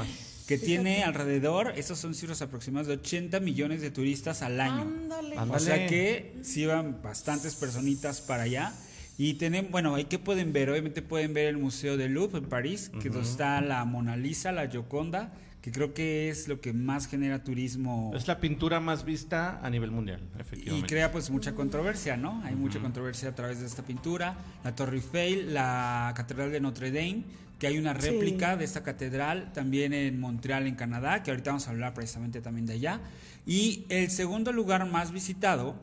[0.46, 0.66] que Fíjate.
[0.66, 4.82] tiene alrededor, estos son cifras aproximadas de 80 millones de turistas al año.
[4.82, 5.36] Ándale.
[5.38, 5.56] Ándale.
[5.56, 8.72] O sea que sí van bastantes personitas para allá.
[9.18, 12.46] Y tienen, bueno, ahí que pueden ver, obviamente pueden ver el Museo del Louvre en
[12.48, 15.32] París, que donde está la Mona Lisa, la Gioconda,
[15.62, 19.70] que creo que es lo que más genera turismo Es la pintura más vista a
[19.70, 20.86] nivel mundial, y efectivamente.
[20.88, 22.42] crea pues mucha controversia, ¿no?
[22.44, 24.36] Hay mucha controversia a través de esta pintura.
[24.64, 27.22] La Torre Eiffel, la Catedral de Notre Dame,
[27.60, 28.08] que hay una Sí.
[28.10, 32.40] réplica de esta catedral también en Montreal, en Canadá, que ahorita vamos a hablar precisamente
[32.40, 33.00] también de allá.
[33.46, 35.76] Y el segundo lugar más visitado,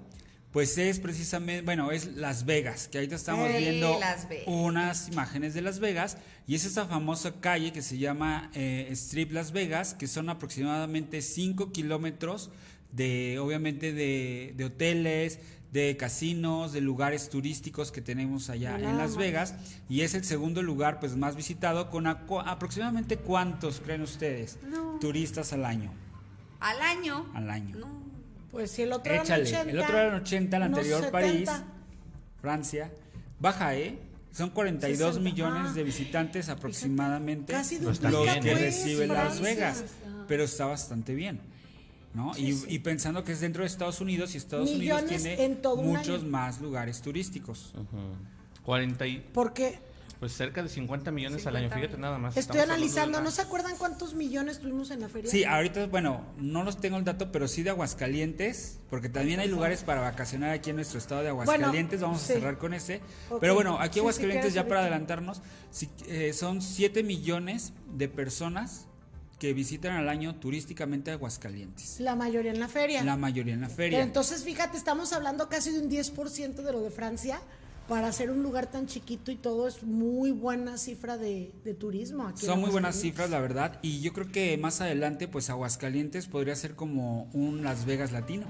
[0.51, 3.99] pues es precisamente, bueno, es Las Vegas, que ahorita estamos viendo
[4.47, 9.31] unas imágenes de Las Vegas y es esa famosa calle que se llama eh, Strip
[9.31, 12.49] Las Vegas, que son aproximadamente 5 kilómetros
[12.91, 15.39] de, obviamente, de, de hoteles,
[15.71, 19.15] de casinos, de lugares turísticos que tenemos allá en Las.
[19.17, 19.53] Vegas
[19.87, 24.57] y es el segundo lugar pues más visitado con aproximadamente cuántos creen ustedes
[24.99, 25.93] turistas al año
[26.59, 27.27] Al año.
[27.35, 27.98] al año No.
[28.51, 31.11] Pues si el otro échale eran 80, el otro era en 80 el anterior 70.
[31.11, 31.49] París
[32.41, 32.91] Francia
[33.39, 33.99] baja eh
[34.31, 35.73] son 42 60, millones ah.
[35.73, 39.41] de visitantes aproximadamente Casi los que pues, recibe Las.
[39.41, 39.83] Vegas
[40.27, 41.39] pero está bastante bien
[42.13, 42.33] ¿no?
[42.33, 42.65] Sí, y, sí.
[42.69, 45.75] y pensando que es dentro de Estados Unidos y Estados Millones Unidos tiene en todo
[45.75, 46.31] un muchos año.
[46.31, 47.97] más lugares turísticos Ujú.
[48.63, 49.79] 40 y- Porque
[50.19, 52.35] Pues cerca de 50 millones al año, fíjate nada más.
[52.35, 55.31] Estoy analizando, ¿no se acuerdan cuántos millones tuvimos en la feria?
[55.31, 59.47] Sí, ahorita, bueno, no los tengo el dato, pero sí de Aguascalientes, porque también hay
[59.47, 62.33] lugares para vacacionar aquí en nuestro estado de Aguascalientes, vamos sí.
[62.33, 62.99] a cerrar con ese.
[63.39, 65.41] Pero bueno, aquí Sí, sí, Aguascalientes, ya para adelantarnos,
[65.71, 68.87] sí, eh, son 7 millones de personas
[69.39, 72.01] que visitan al año turísticamente Aguascalientes.
[72.01, 73.03] La mayoría en la feria.
[73.03, 74.01] La mayoría en la feria.
[74.01, 77.39] Entonces, fíjate, estamos hablando casi de un 10% de lo de Francia.
[77.89, 82.27] Para ser un lugar tan chiquito y todo, es muy buena cifra de, de turismo.
[82.27, 86.27] Aquí Son muy buenas cifras, la verdad, y yo creo que más adelante, pues Aguascalientes
[86.27, 88.45] podría ser como un Las Vegas latino.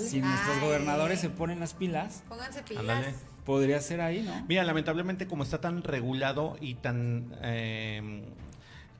[0.00, 3.14] Si nuestros gobernadores se ponen las pilas, Pónganse pilas.
[3.44, 4.44] Podría ser ahí, ¿no?
[4.48, 8.24] Mira, lamentablemente como está tan regulado y tan, eh,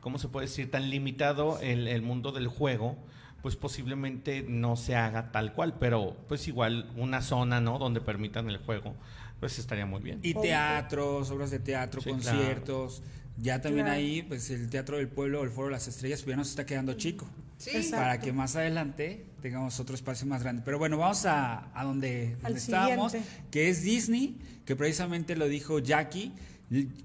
[0.00, 0.70] ¿cómo se puede decir?
[0.70, 2.96] Tan limitado el, el mundo del juego,
[3.42, 7.78] pues posiblemente no se haga tal cual, pero pues igual una zona, ¿no?
[7.78, 8.94] Donde permitan el juego,
[9.40, 10.20] pues estaría muy bien.
[10.22, 13.02] Y teatros, obras de teatro, Sí, conciertos.
[13.38, 14.00] Ya también Claro.
[14.00, 16.64] ahí, pues el Teatro del Pueblo, el Foro de las Estrellas, pues ya nos está
[16.64, 17.26] quedando chico.
[17.58, 17.88] Sí.
[17.90, 20.62] Para que más adelante tengamos otro espacio más grande.
[20.64, 23.12] Pero bueno, vamos a, a donde, donde estábamos,
[23.50, 26.32] que es Disney, que precisamente lo dijo Jackie,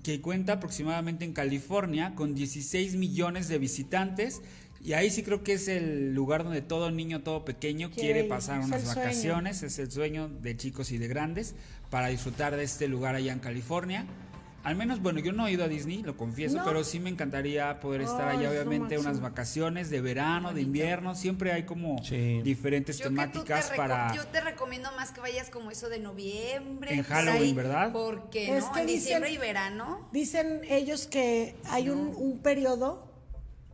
[0.04, 4.42] que cuenta aproximadamente en California con 16 millones de visitantes.
[4.84, 8.62] Y ahí sí creo que es el lugar donde todo niño, todo pequeño Quiere pasar
[8.62, 8.96] es unas sueño.
[9.00, 9.64] vacaciones.
[9.64, 11.54] Es el sueño de chicos y de grandes
[11.90, 14.06] para disfrutar de este lugar allá en California.
[14.64, 16.66] Al menos, bueno, yo no he ido a Disney, lo confieso, No.
[16.66, 21.52] pero sí me encantaría poder estar allá, obviamente, unas vacaciones de verano, de invierno, siempre
[21.52, 22.00] hay como
[22.44, 24.14] diferentes Yo, te temáticas para...
[24.16, 26.92] yo te recomiendo más que vayas como eso de noviembre.
[26.94, 27.92] En por Halloween, ahí, ¿verdad?
[27.92, 30.08] Porque Es no, que en dicen- diciembre y verano.
[30.12, 33.11] Dicen ellos que hay un, un periodo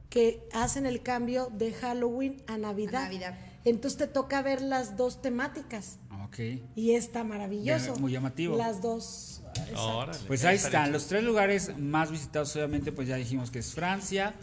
[0.09, 3.03] que hacen el cambio de Halloween a Navidad.
[3.03, 3.37] A Navidad.
[3.65, 5.97] Entonces te toca ver las dos temáticas.
[6.25, 6.39] Ok.
[6.75, 7.95] Y está maravilloso.
[7.97, 8.57] Muy llamativo.
[8.57, 9.41] Las dos.
[9.55, 10.17] exacto.
[10.27, 14.33] Pues ahí están, los tres lugares más visitados, obviamente, pues ya dijimos que es Francia,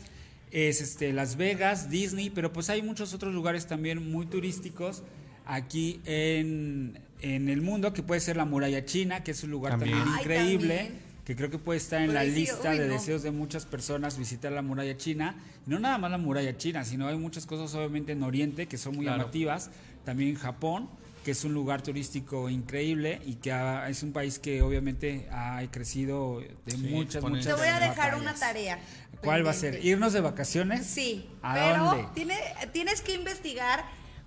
[0.50, 5.02] es este Las Vegas, Disney, pero pues hay muchos otros lugares también muy turísticos
[5.46, 9.72] aquí en, en el mundo, que puede ser la muralla china, que es un lugar
[9.72, 9.92] También.
[9.98, 10.76] también, Ay, increíble.
[10.76, 11.03] también.
[11.24, 12.92] Que creo que puede estar en Pero la sí, lista uy, de no.
[12.92, 15.36] deseos de muchas personas visitar la muralla china.
[15.66, 18.76] Y no nada más la muralla china, sino hay muchas cosas obviamente en Oriente que
[18.76, 19.20] son muy Claro.
[19.22, 19.70] llamativas.
[20.04, 20.90] También en Japón,
[21.24, 25.62] que es un lugar turístico increíble y que ha- es un país que obviamente ha
[25.70, 28.20] crecido de Sí, muchas, ponen- muchas Te voy a dejar batallas.
[28.20, 28.78] una tarea.
[29.22, 29.82] ¿Cuál va a ser?
[29.82, 30.84] ¿Irnos de vacaciones?
[30.86, 32.06] Sí, ¿A pero dónde?
[32.14, 32.36] Tiene,
[32.74, 33.82] tienes que investigar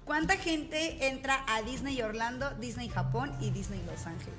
[0.06, 4.34] cuánta gente entra a Disney Orlando, Disney Japón y Disney Los Ángeles.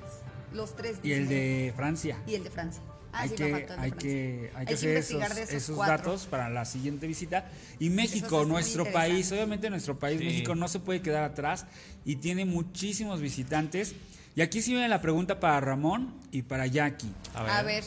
[0.53, 2.17] Los tres Y el de Francia.
[2.27, 2.81] Y el de Francia.
[3.11, 6.63] Ah, hay sí, que, hay que, hay que que hacer investigar esos, datos para la
[6.65, 7.49] siguiente visita.
[7.79, 10.25] Y México, nuestro país, obviamente nuestro país, Sí.
[10.25, 11.65] México no se puede quedar atrás
[12.05, 13.95] y tiene muchísimos visitantes.
[14.35, 17.11] Y aquí sí viene la pregunta para Ramón y para Jackie.
[17.33, 17.83] A ver.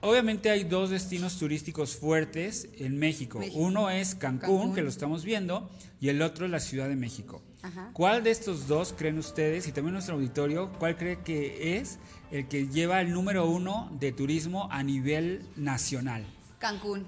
[0.00, 3.38] Obviamente hay dos destinos turísticos fuertes en México.
[3.38, 3.58] México.
[3.58, 4.74] Uno es Cancún, Cancún.
[4.74, 7.42] que lo estamos viendo, y el otro es la Ciudad de México.
[7.64, 7.90] Ajá.
[7.94, 11.98] ¿Cuál de estos dos creen ustedes, y también nuestro auditorio, cuál cree que es
[12.30, 16.24] el que lleva el número uno de turismo a nivel nacional?
[16.58, 17.06] Cancún.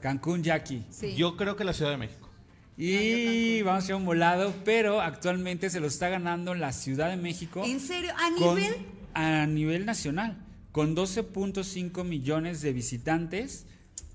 [0.00, 0.84] Cancún, Jackie.
[0.90, 1.14] Sí.
[1.16, 2.28] Yo creo que la Ciudad de México.
[2.78, 7.16] Y vamos a hacer un volado, pero actualmente se lo está ganando la Ciudad de
[7.16, 7.62] México.
[7.64, 8.10] ¿En serio?
[8.16, 8.74] ¿A con- nivel?
[9.12, 10.38] a nivel nacional,
[10.72, 13.66] con 12.5 millones de visitantes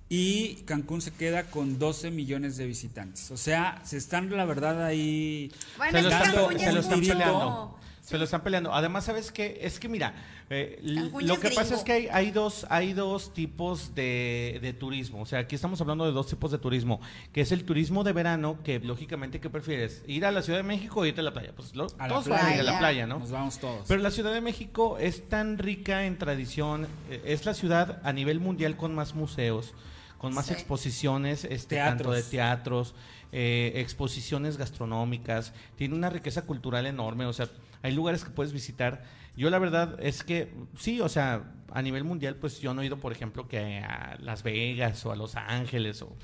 [0.10, 3.32] y Cancún se queda con 12 millones de visitantes.
[3.32, 7.80] O sea, se están, la verdad, ahí Bueno, se lo están, se lo peleando.
[8.02, 8.72] Se lo están peleando.
[8.72, 9.58] Además, ¿sabes qué?
[9.64, 10.14] Es que mira,
[10.52, 15.22] eh, lo que pasa es que hay, hay dos, hay dos tipos de, de turismo.
[15.24, 17.02] O sea, aquí estamos hablando de dos tipos de turismo,
[17.34, 20.04] que es el turismo de verano, que lógicamente, ¿qué prefieres?
[20.06, 21.52] ¿Ir a la Ciudad de México o irte a la playa?
[21.56, 22.72] Pues lo- a la todos van a ir a playa.
[22.74, 23.18] la playa, ¿no?
[23.18, 23.86] Nos vamos todos.
[23.88, 28.14] Pero la Ciudad de México es tan rica en tradición, eh, es la ciudad a
[28.14, 29.74] nivel mundial con más museos,
[30.18, 30.54] con más Sí.
[30.54, 31.98] exposiciones, este, Teatros.
[31.98, 32.96] tanto de teatros,
[33.32, 37.50] eh, exposiciones gastronómicas, tiene una riqueza cultural enorme, o sea,
[37.82, 39.04] hay lugares que puedes visitar.
[39.38, 42.86] Yo la verdad es que sí, o sea, a nivel mundial, pues yo no he
[42.86, 46.16] ido, por ejemplo, que a Las Vegas o a Los Ángeles o,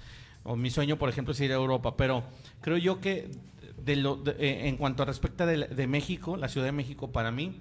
[0.44, 2.24] o mi sueño, por ejemplo, es ir a Europa, pero
[2.62, 3.30] creo yo que
[3.84, 7.12] de lo, de- eh, en cuanto a respecto de, de México, la Ciudad de México
[7.12, 7.60] para mí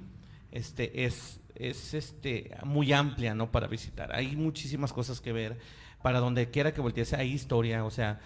[0.53, 5.59] este es es este muy amplia no para visitar hay muchísimas cosas que ver
[6.03, 8.21] para donde quiera que voltees hay historia o sea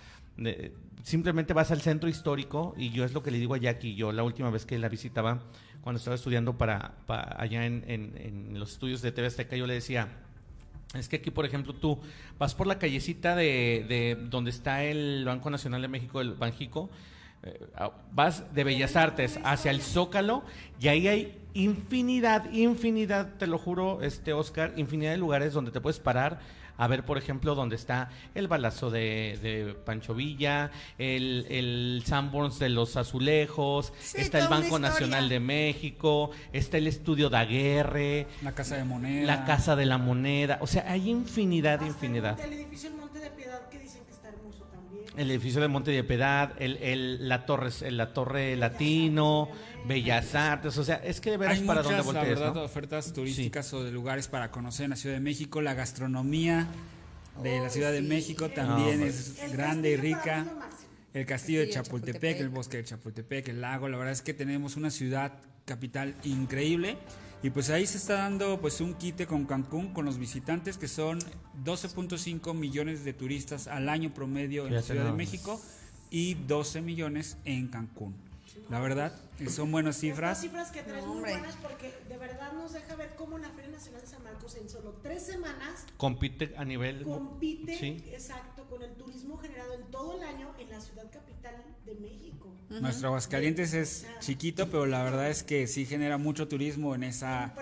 [1.02, 3.94] simplemente vas al centro histórico y yo es lo que le digo a Jackie.
[3.94, 5.42] Yo la última vez que la visitaba
[5.82, 9.66] cuando estaba estudiando para, para allá en, en- en los estudios de TV Azteca yo
[9.66, 10.08] le decía
[10.94, 11.98] es que aquí, por ejemplo, tú
[12.38, 16.88] vas por la callecita de, de donde está el Banco Nacional de México, el Banjico,
[17.42, 17.58] eh,
[18.12, 20.44] vas de Bellas Artes hacia el Zócalo
[20.80, 25.80] y ahí hay infinidad, infinidad, te lo juro, este Oscar, infinidad de lugares donde te
[25.80, 26.38] puedes parar
[26.76, 32.58] a ver, por ejemplo, donde está el balazo de, de Pancho Villa, el, el Sanborns
[32.58, 38.52] de los Azulejos, Sí, está el Banco Nacional de México, está el Estudio Daguerre, La
[38.52, 39.26] Casa de Moneda.
[39.26, 42.38] la Casa de la Moneda, o sea, hay infinidad, infinidad.
[42.40, 42.90] El edificio
[45.16, 49.48] El edificio de Monte de Piedad, el, el- la torre, la torre Latino,
[49.86, 52.54] Bellas Artes, o sea, es que de veras Hay para muchas, dónde la voltees, verdad,
[52.54, 52.62] ¿no?
[52.62, 55.60] ofertas turísticas o de lugares para conocer en la Ciudad de México.
[55.62, 56.66] La gastronomía
[57.42, 60.46] de la Ciudad de México también No, es grande y rica.
[61.12, 63.88] El castillo de Chapultepec, el bosque de Chapultepec, el lago.
[63.88, 65.32] La verdad es que tenemos una ciudad
[65.64, 66.96] capital increíble.
[67.44, 70.88] Y pues ahí se está dando pues un quite con Cancún, con los visitantes que
[70.88, 71.18] son
[71.62, 75.12] 12.5 millones de turistas al año promedio en la Ciudad de.
[75.12, 75.60] México
[76.08, 78.14] y 12 millones en Cancún.
[78.70, 80.42] La verdad, eh, son buenas cifras.
[80.42, 83.72] Estas cifras que traes muy buenas porque de verdad nos deja ver cómo la Feria
[83.72, 87.02] Nacional de San Marcos en solo tres semanas Compite a nivel...
[87.02, 88.02] compite, Sí.
[88.10, 91.54] exacto, con el turismo generado en todo el año en la ciudad capital
[91.84, 92.52] de México.
[92.68, 97.54] Nuestro Aguascalientes es chiquito, pero la verdad es que sí genera mucho turismo en esa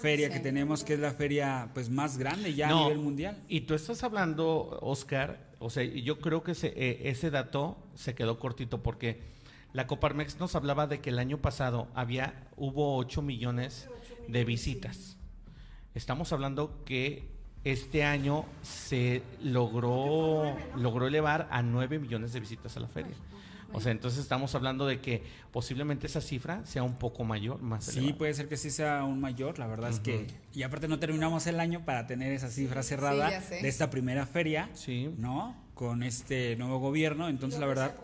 [0.00, 3.42] feria que tenemos, que es la feria pues más grande ya a nivel mundial.
[3.48, 8.14] Y tú estás hablando, Oscar, o sea, yo creo que ese, eh, ese dato se
[8.14, 9.20] quedó cortito porque
[9.72, 13.88] la Coparmex nos hablaba de que el año pasado había, hubo 8 millones
[14.28, 15.16] de visitas.
[15.94, 17.28] Estamos hablando que
[17.64, 23.14] este año se logró, logró elevar a 9 millones de visitas a la feria.
[23.74, 27.86] O sea, entonces estamos hablando de que posiblemente esa cifra sea un poco mayor, más
[27.86, 28.18] Sí, elevada.
[28.18, 30.26] puede ser que sí sea aún mayor, la verdad es que...
[30.52, 34.68] Y aparte no terminamos el año para tener esa cifra cerrada de esta primera feria,
[35.16, 35.56] ¿no?
[35.74, 37.94] Con este nuevo gobierno, entonces la verdad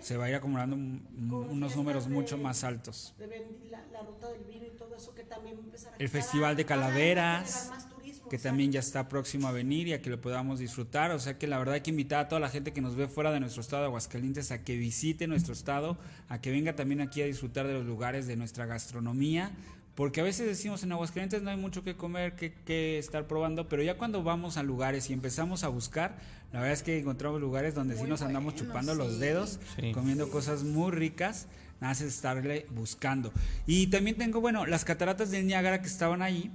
[0.00, 1.06] se va a ir acumulando un-
[1.50, 3.14] unos números mucho más altos.
[3.18, 3.26] De
[3.70, 6.08] la, la ruta del vino y todo eso que también va a empezar a El
[6.08, 7.70] Festival de Calaveras,
[8.30, 11.10] que también ya está próximo a venir y a que lo podamos disfrutar.
[11.10, 13.08] O sea que la verdad hay que invitar a toda la gente que nos ve
[13.08, 17.00] fuera de nuestro estado de Aguascalientes a que visite nuestro estado, a que venga también
[17.02, 19.50] aquí a disfrutar de los lugares de nuestra gastronomía.
[19.96, 23.68] Porque a veces decimos en Aguascalientes no hay mucho que comer, que, que estar probando,
[23.68, 26.16] pero ya cuando vamos a lugares y empezamos a buscar,
[26.52, 29.92] la verdad es que encontramos lugares donde sí nos andamos chupando los dedos, Sí.
[29.92, 31.48] comiendo cosas muy ricas,
[31.80, 33.32] nada más es estarle buscando.
[33.66, 36.50] Y también tengo, bueno, las cataratas del Niágara que estaban ahí,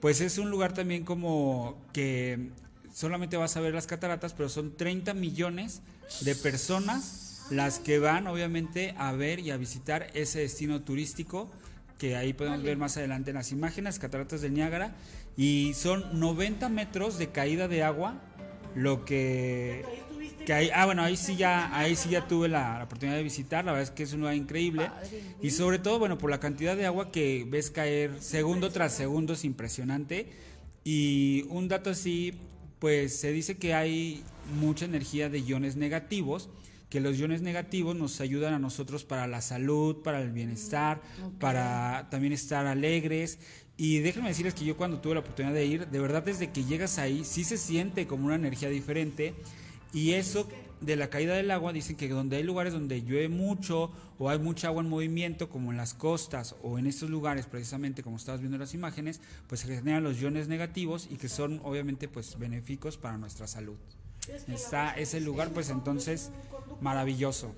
[0.00, 2.50] pues es un lugar también como que
[2.92, 5.82] solamente vas a ver las cataratas, pero son 30 millones
[6.20, 11.50] de personas las que van obviamente a ver y a visitar ese destino turístico
[11.98, 14.94] que ahí podemos ver más adelante en las imágenes, cataratas del Niágara,
[15.36, 18.20] y son 90 metros de caída de agua,
[18.74, 19.84] lo que
[20.46, 23.22] que ahí, ah bueno ahí sí ya ahí sí ya tuve la, la oportunidad de
[23.22, 24.88] visitar la verdad es que es un lugar increíble
[25.42, 29.34] y sobre todo bueno por la cantidad de agua que ves caer segundo tras segundo
[29.34, 30.32] es impresionante
[30.84, 32.32] y un dato así
[32.78, 34.22] pues se dice que hay
[34.58, 36.48] mucha energía de iones negativos
[36.88, 41.02] que los iones negativos nos ayudan a nosotros para la salud, para el bienestar,
[41.40, 43.40] para también estar alegres.
[43.76, 46.64] Y déjenme decirles que yo cuando tuve la oportunidad de ir, de verdad desde que
[46.64, 49.34] llegas ahí, sí se siente como una energía diferente.
[49.96, 50.46] Y eso
[50.82, 54.38] de la caída del agua, dicen que donde hay lugares donde llueve mucho o hay
[54.38, 58.42] mucha agua en movimiento, como en las costas o en estos lugares, precisamente como estabas
[58.42, 62.38] viendo en las imágenes, pues se generan los iones negativos y que son obviamente pues
[62.38, 63.76] benéficos para nuestra salud.
[64.48, 66.30] Está ese lugar pues entonces
[66.82, 67.54] maravilloso.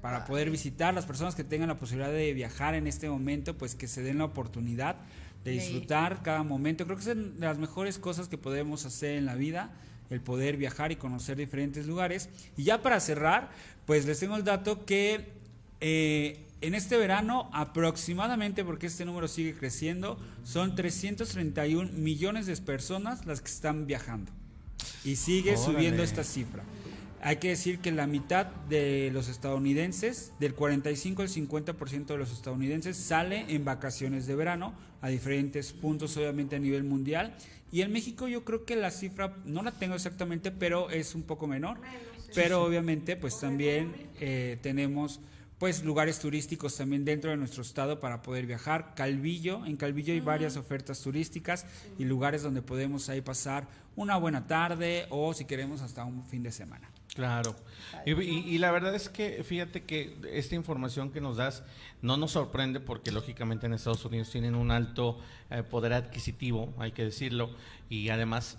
[0.00, 3.74] Para poder visitar las personas que tengan la posibilidad de viajar en este momento pues
[3.74, 4.98] que se den la oportunidad
[5.42, 6.84] de disfrutar cada momento.
[6.84, 9.72] Creo que es de las mejores cosas que podemos hacer en la vida
[10.10, 13.50] el poder viajar y conocer diferentes lugares y ya para cerrar
[13.86, 15.32] pues les tengo el dato que
[15.80, 23.26] eh, en este verano aproximadamente, porque este número sigue creciendo, son 331 millones de personas
[23.26, 24.30] las que están viajando.
[25.04, 25.64] Y sigue Órale.
[25.64, 26.62] subiendo esta cifra.
[27.24, 32.32] Hay que decir que la mitad de los estadounidenses, del 45 al 50% de los
[32.32, 37.36] estadounidenses, sale en vacaciones de verano a diferentes puntos, obviamente a nivel mundial.
[37.70, 41.22] Y en México yo creo que la cifra, no la tengo exactamente, pero es un
[41.22, 41.78] poco menor.
[42.34, 45.20] Pero obviamente pues también eh, tenemos
[45.58, 48.94] pues lugares turísticos también dentro de nuestro estado para poder viajar.
[48.96, 51.66] Calvillo, en Calvillo hay varias ofertas turísticas
[52.00, 56.42] y lugares donde podemos ahí pasar una buena tarde o si queremos hasta un fin
[56.42, 56.90] de semana.
[57.14, 57.54] Claro.
[58.06, 61.62] Y, y- y la verdad es que fíjate que esta información que nos das
[62.00, 65.18] no nos sorprende porque lógicamente en Estados Unidos tienen un alto
[65.50, 67.50] eh, poder adquisitivo, hay que decirlo,
[67.90, 68.58] y además,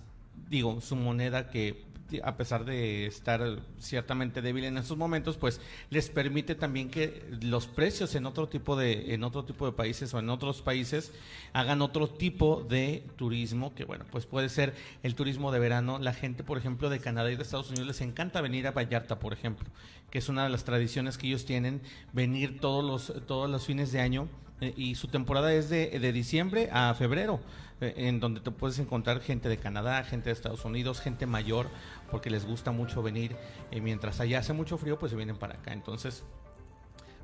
[0.50, 1.84] digo, su moneda que
[2.24, 7.68] a pesar de estar ciertamente débil en estos momentos, pues les permite también que los
[7.68, 11.12] precios en otro tipo de en otro tipo de países o en otros países
[11.54, 16.00] hagan otro tipo de turismo que bueno, pues puede ser el turismo de verano.
[16.00, 19.20] La gente, por ejemplo, de Canadá y de Estados Unidos les encanta venir a Vallarta,
[19.20, 19.68] por ejemplo,
[20.10, 23.92] que es una de las tradiciones que ellos tienen, venir todos los todos los fines
[23.92, 24.28] de año
[24.62, 27.42] eh, y su temporada es de, de diciembre a febrero,
[27.82, 31.68] eh, en donde te puedes encontrar gente de Canadá, gente de Estados Unidos, gente mayor,
[32.14, 33.36] porque les gusta mucho venir.
[33.72, 35.74] eh, mientras allá hace mucho frío, pues se vienen para acá.
[35.74, 36.24] Entonces,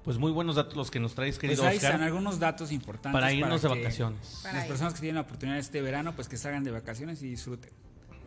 [0.04, 1.92] pues muy buenos datos los que nos traes, Pues querido ahí Oscar.
[1.92, 4.42] están algunos datos importantes Para irnos de que vacaciones.
[4.52, 7.72] Las personas que tienen la oportunidad este verano, pues que salgan de vacaciones y disfruten.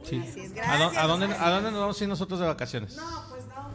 [0.05, 0.19] Sí.
[0.25, 1.27] Así es, ¿A, dó- gracias, a dónde.
[1.35, 2.97] ¿A dónde nos vamos a ir nosotros de vacaciones?
[2.97, 3.71] No, pues no.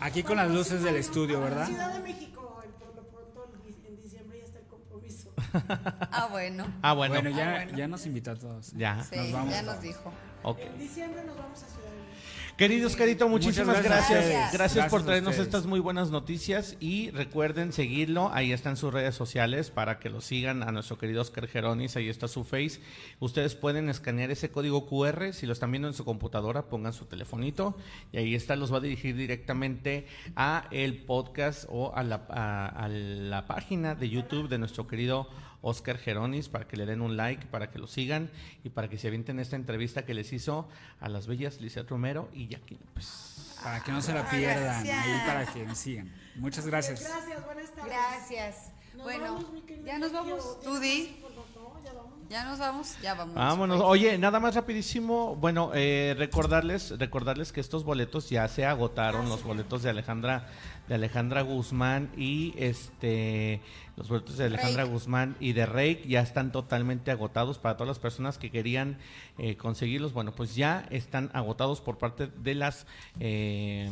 [0.00, 1.66] Aquí con las luces del estudio, ¿verdad?
[1.68, 3.52] Ciudad de México, por lo pronto
[3.88, 5.30] en- diciembre ya está el compromiso.
[6.10, 6.66] Ah, bueno.
[6.82, 7.14] Ah, bueno.
[7.14, 7.78] Bueno, ya, Ah, bueno.
[7.78, 8.72] ya nos invitó a todos.
[8.72, 9.02] Ya.
[9.04, 10.12] Sí, Nos vamos ya nos dijo.
[10.42, 10.58] Ok.
[10.60, 12.03] En diciembre nos vamos a Ciudad de México.
[12.56, 14.52] Querido Oscarito, muchísimas gracias.
[14.52, 18.30] gracias por traernos estas muy buenas noticias y recuerden seguirlo.
[18.32, 21.96] Ahí están sus redes sociales para que lo sigan a nuestro querido Oscar Geronis.
[21.96, 22.80] Ahí está su face.
[23.18, 25.32] Ustedes pueden escanear ese código QR.
[25.32, 27.76] Si lo están viendo en su computadora, pongan su telefonito
[28.12, 28.54] y ahí está.
[28.54, 33.96] Los va a dirigir directamente a el podcast o a la, a- a la página
[33.96, 35.28] de YouTube de nuestro querido
[35.64, 38.30] Oscar Geronis para que le den un like, para que lo sigan
[38.62, 40.68] y para que se avienten esta entrevista que les hizo
[41.00, 43.56] a las bellas Lizeth Romero y Jackie López.
[43.62, 45.06] Para que no se la pierdan, gracias.
[45.06, 46.12] ahí para que me sigan.
[46.36, 47.02] Muchas gracias.
[47.02, 47.92] Gracias, buenas tardes.
[47.92, 48.72] Gracias.
[48.92, 50.60] Nos Bueno, vamos, ya nos vamos.
[50.60, 51.16] ¿Tienes Tú di.
[52.34, 52.96] Ya nos vamos.
[53.00, 53.36] Ya vamos.
[53.36, 53.80] Vámonos.
[53.84, 55.36] Oye, nada más rapidísimo.
[55.36, 60.48] Bueno, eh, recordarles, recordarles que estos boletos ya se agotaron, los boletos de Alejandra,
[60.88, 63.60] de Alejandra Guzmán y este,
[63.96, 64.92] los boletos de Alejandra Reik.
[64.92, 68.98] Guzmán y de Rake ya están totalmente agotados para todas las personas que querían
[69.38, 70.12] eh, conseguirlos.
[70.12, 72.88] Bueno, pues ya están agotados por parte de las
[73.20, 73.88] eh,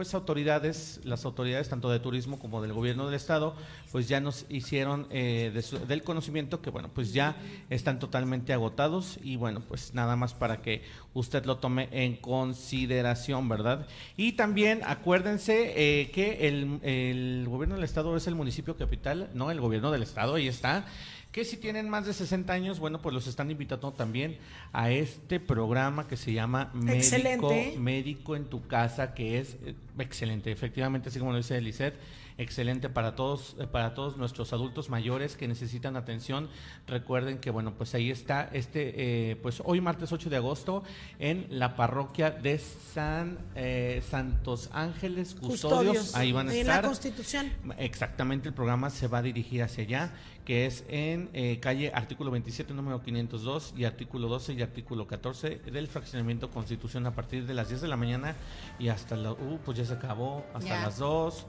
[0.00, 3.54] pues autoridades, las autoridades tanto de turismo como del gobierno del estado,
[3.92, 5.52] pues ya nos hicieron eh,
[5.86, 7.36] del conocimiento que bueno, pues ya
[7.68, 13.46] están totalmente agotados y bueno, pues nada más para que usted lo tome en consideración,
[13.50, 13.86] ¿verdad?
[14.16, 19.50] Y también acuérdense eh, que el, el gobierno del estado es el municipio capital, no
[19.50, 20.86] el gobierno del estado, ahí está
[21.32, 24.38] que si tienen más de 60 años, bueno, pues los están invitando también
[24.72, 27.74] a este programa que se llama Médico, Excelente.
[27.78, 31.94] Médico en tu casa, que es eh, excelente, efectivamente, así como lo dice Eliseth,
[32.40, 36.48] excelente para todos, eh, para todos nuestros adultos mayores que necesitan atención.
[36.86, 40.82] Recuerden que, bueno, pues ahí está este, eh, pues hoy martes 8 de agosto
[41.18, 45.60] en la parroquia de San eh, Santos Ángeles Custodios.
[45.60, 46.14] Custodios.
[46.14, 46.82] Ahí van a En estar.
[46.82, 47.52] la Constitución.
[47.78, 50.12] Exactamente, el programa se va a dirigir hacia allá,
[50.44, 55.56] que es en eh, calle artículo 27, número 502 y artículo 12 y artículo 14
[55.58, 58.34] del fraccionamiento Constitución a partir de las 10 de la mañana
[58.78, 61.46] y hasta la, uh, pues ya se acabó, hasta las 2.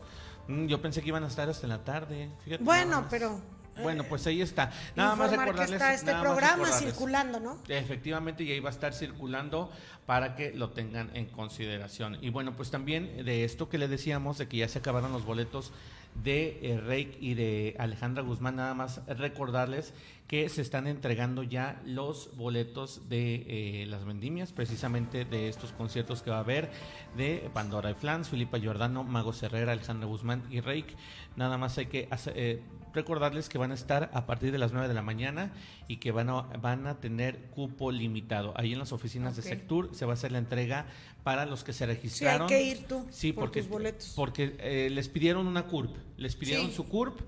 [0.48, 2.30] Mm, yo pensé que iban a estar hasta en la tarde.
[2.44, 3.40] fíjate Bueno, pero
[3.82, 4.70] Bueno, pues ahí está.
[4.96, 5.82] Nada más informar que recordarles.
[5.82, 6.76] está este programa recordarles.
[6.94, 7.58] circulando, ¿no?
[7.70, 9.72] Efectivamente, y ahí va a estar circulando
[10.06, 12.18] para que lo tengan en consideración.
[12.22, 15.24] Y bueno, pues también de esto que le decíamos, de que ya se acabaron los
[15.26, 15.72] boletos
[16.16, 19.94] de eh, Reik y de Alejandra Guzmán, nada más recordarles
[20.28, 26.22] que se están entregando ya los boletos de eh, las vendimias, precisamente de estos conciertos
[26.22, 26.72] que va a haber
[27.18, 30.96] de Pandora y Flans, Filipa Giordano, Mago Herrera, Alejandra Guzmán y Reik.
[31.36, 32.62] Nada más hay que hacer, eh,
[32.94, 35.52] recordarles que van a estar a partir de las 9 de la mañana
[35.88, 38.54] y que van a, van a tener cupo limitado.
[38.58, 40.86] Ahí en las oficinas de Sectur se va a hacer la entrega
[41.24, 42.48] para los que se Sí, hay registraron.
[42.48, 44.14] que ir tú Sí, por porque, tus boletos.
[44.16, 46.74] porque eh, les pidieron una CURP, les pidieron Sí.
[46.76, 47.20] su CURP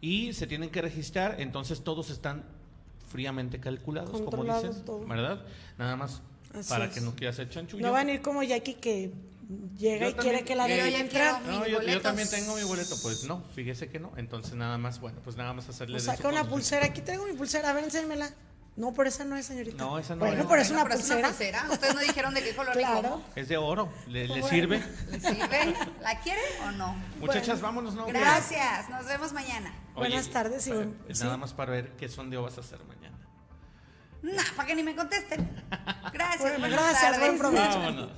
[0.00, 2.44] y se tienen que registrar, entonces todos están
[3.08, 5.06] fríamente calculados, como dicen, todo.
[5.06, 5.44] ¿verdad?
[5.78, 6.22] Nada más
[6.54, 6.94] Así para es.
[6.94, 7.84] que no quieras ser chanchullo.
[7.86, 9.12] No van a ir como Jackie que
[9.76, 11.42] llega Yo y quiere que la yo entrar.
[11.42, 15.00] quiero- No, yo, también tengo mi boleto, pues no, fíjese que no, entonces nada más,
[15.00, 16.86] bueno, pues nada más hacerle O saca una pulsera.
[16.86, 17.70] Aquí traigo mi pulsera.
[17.70, 18.30] A ver, enséñamela.
[18.74, 19.76] No, pero esa no es, señorita.
[19.84, 20.48] No, esa no Bueno, es.
[20.48, 21.28] pero es una pero pulsera.
[21.28, 21.66] pulsera.
[21.70, 23.20] Ustedes no dijeron de qué color Claro.
[23.36, 24.48] Es de oro, ¿le, le Bueno.
[24.48, 24.82] sirve?
[25.10, 25.74] ¿Le sirve?
[26.00, 26.96] ¿La quieren o no?
[27.20, 28.06] Muchachas, vámonos, ¿no?
[28.06, 28.88] Gracias.
[28.88, 29.74] Nos vemos mañana.
[29.94, 31.40] Oye, Buenas tardes y eh, buen- Nada sí.
[31.40, 33.18] más para ver qué sondeo vas a hacer mañana.
[34.22, 35.50] Nah, para que ni me contesten.
[36.14, 36.40] Gracias.
[36.40, 37.40] Bueno, buenas gracias, buen tardes.
[37.40, 37.78] provecho.
[37.78, 38.10] Vámonos.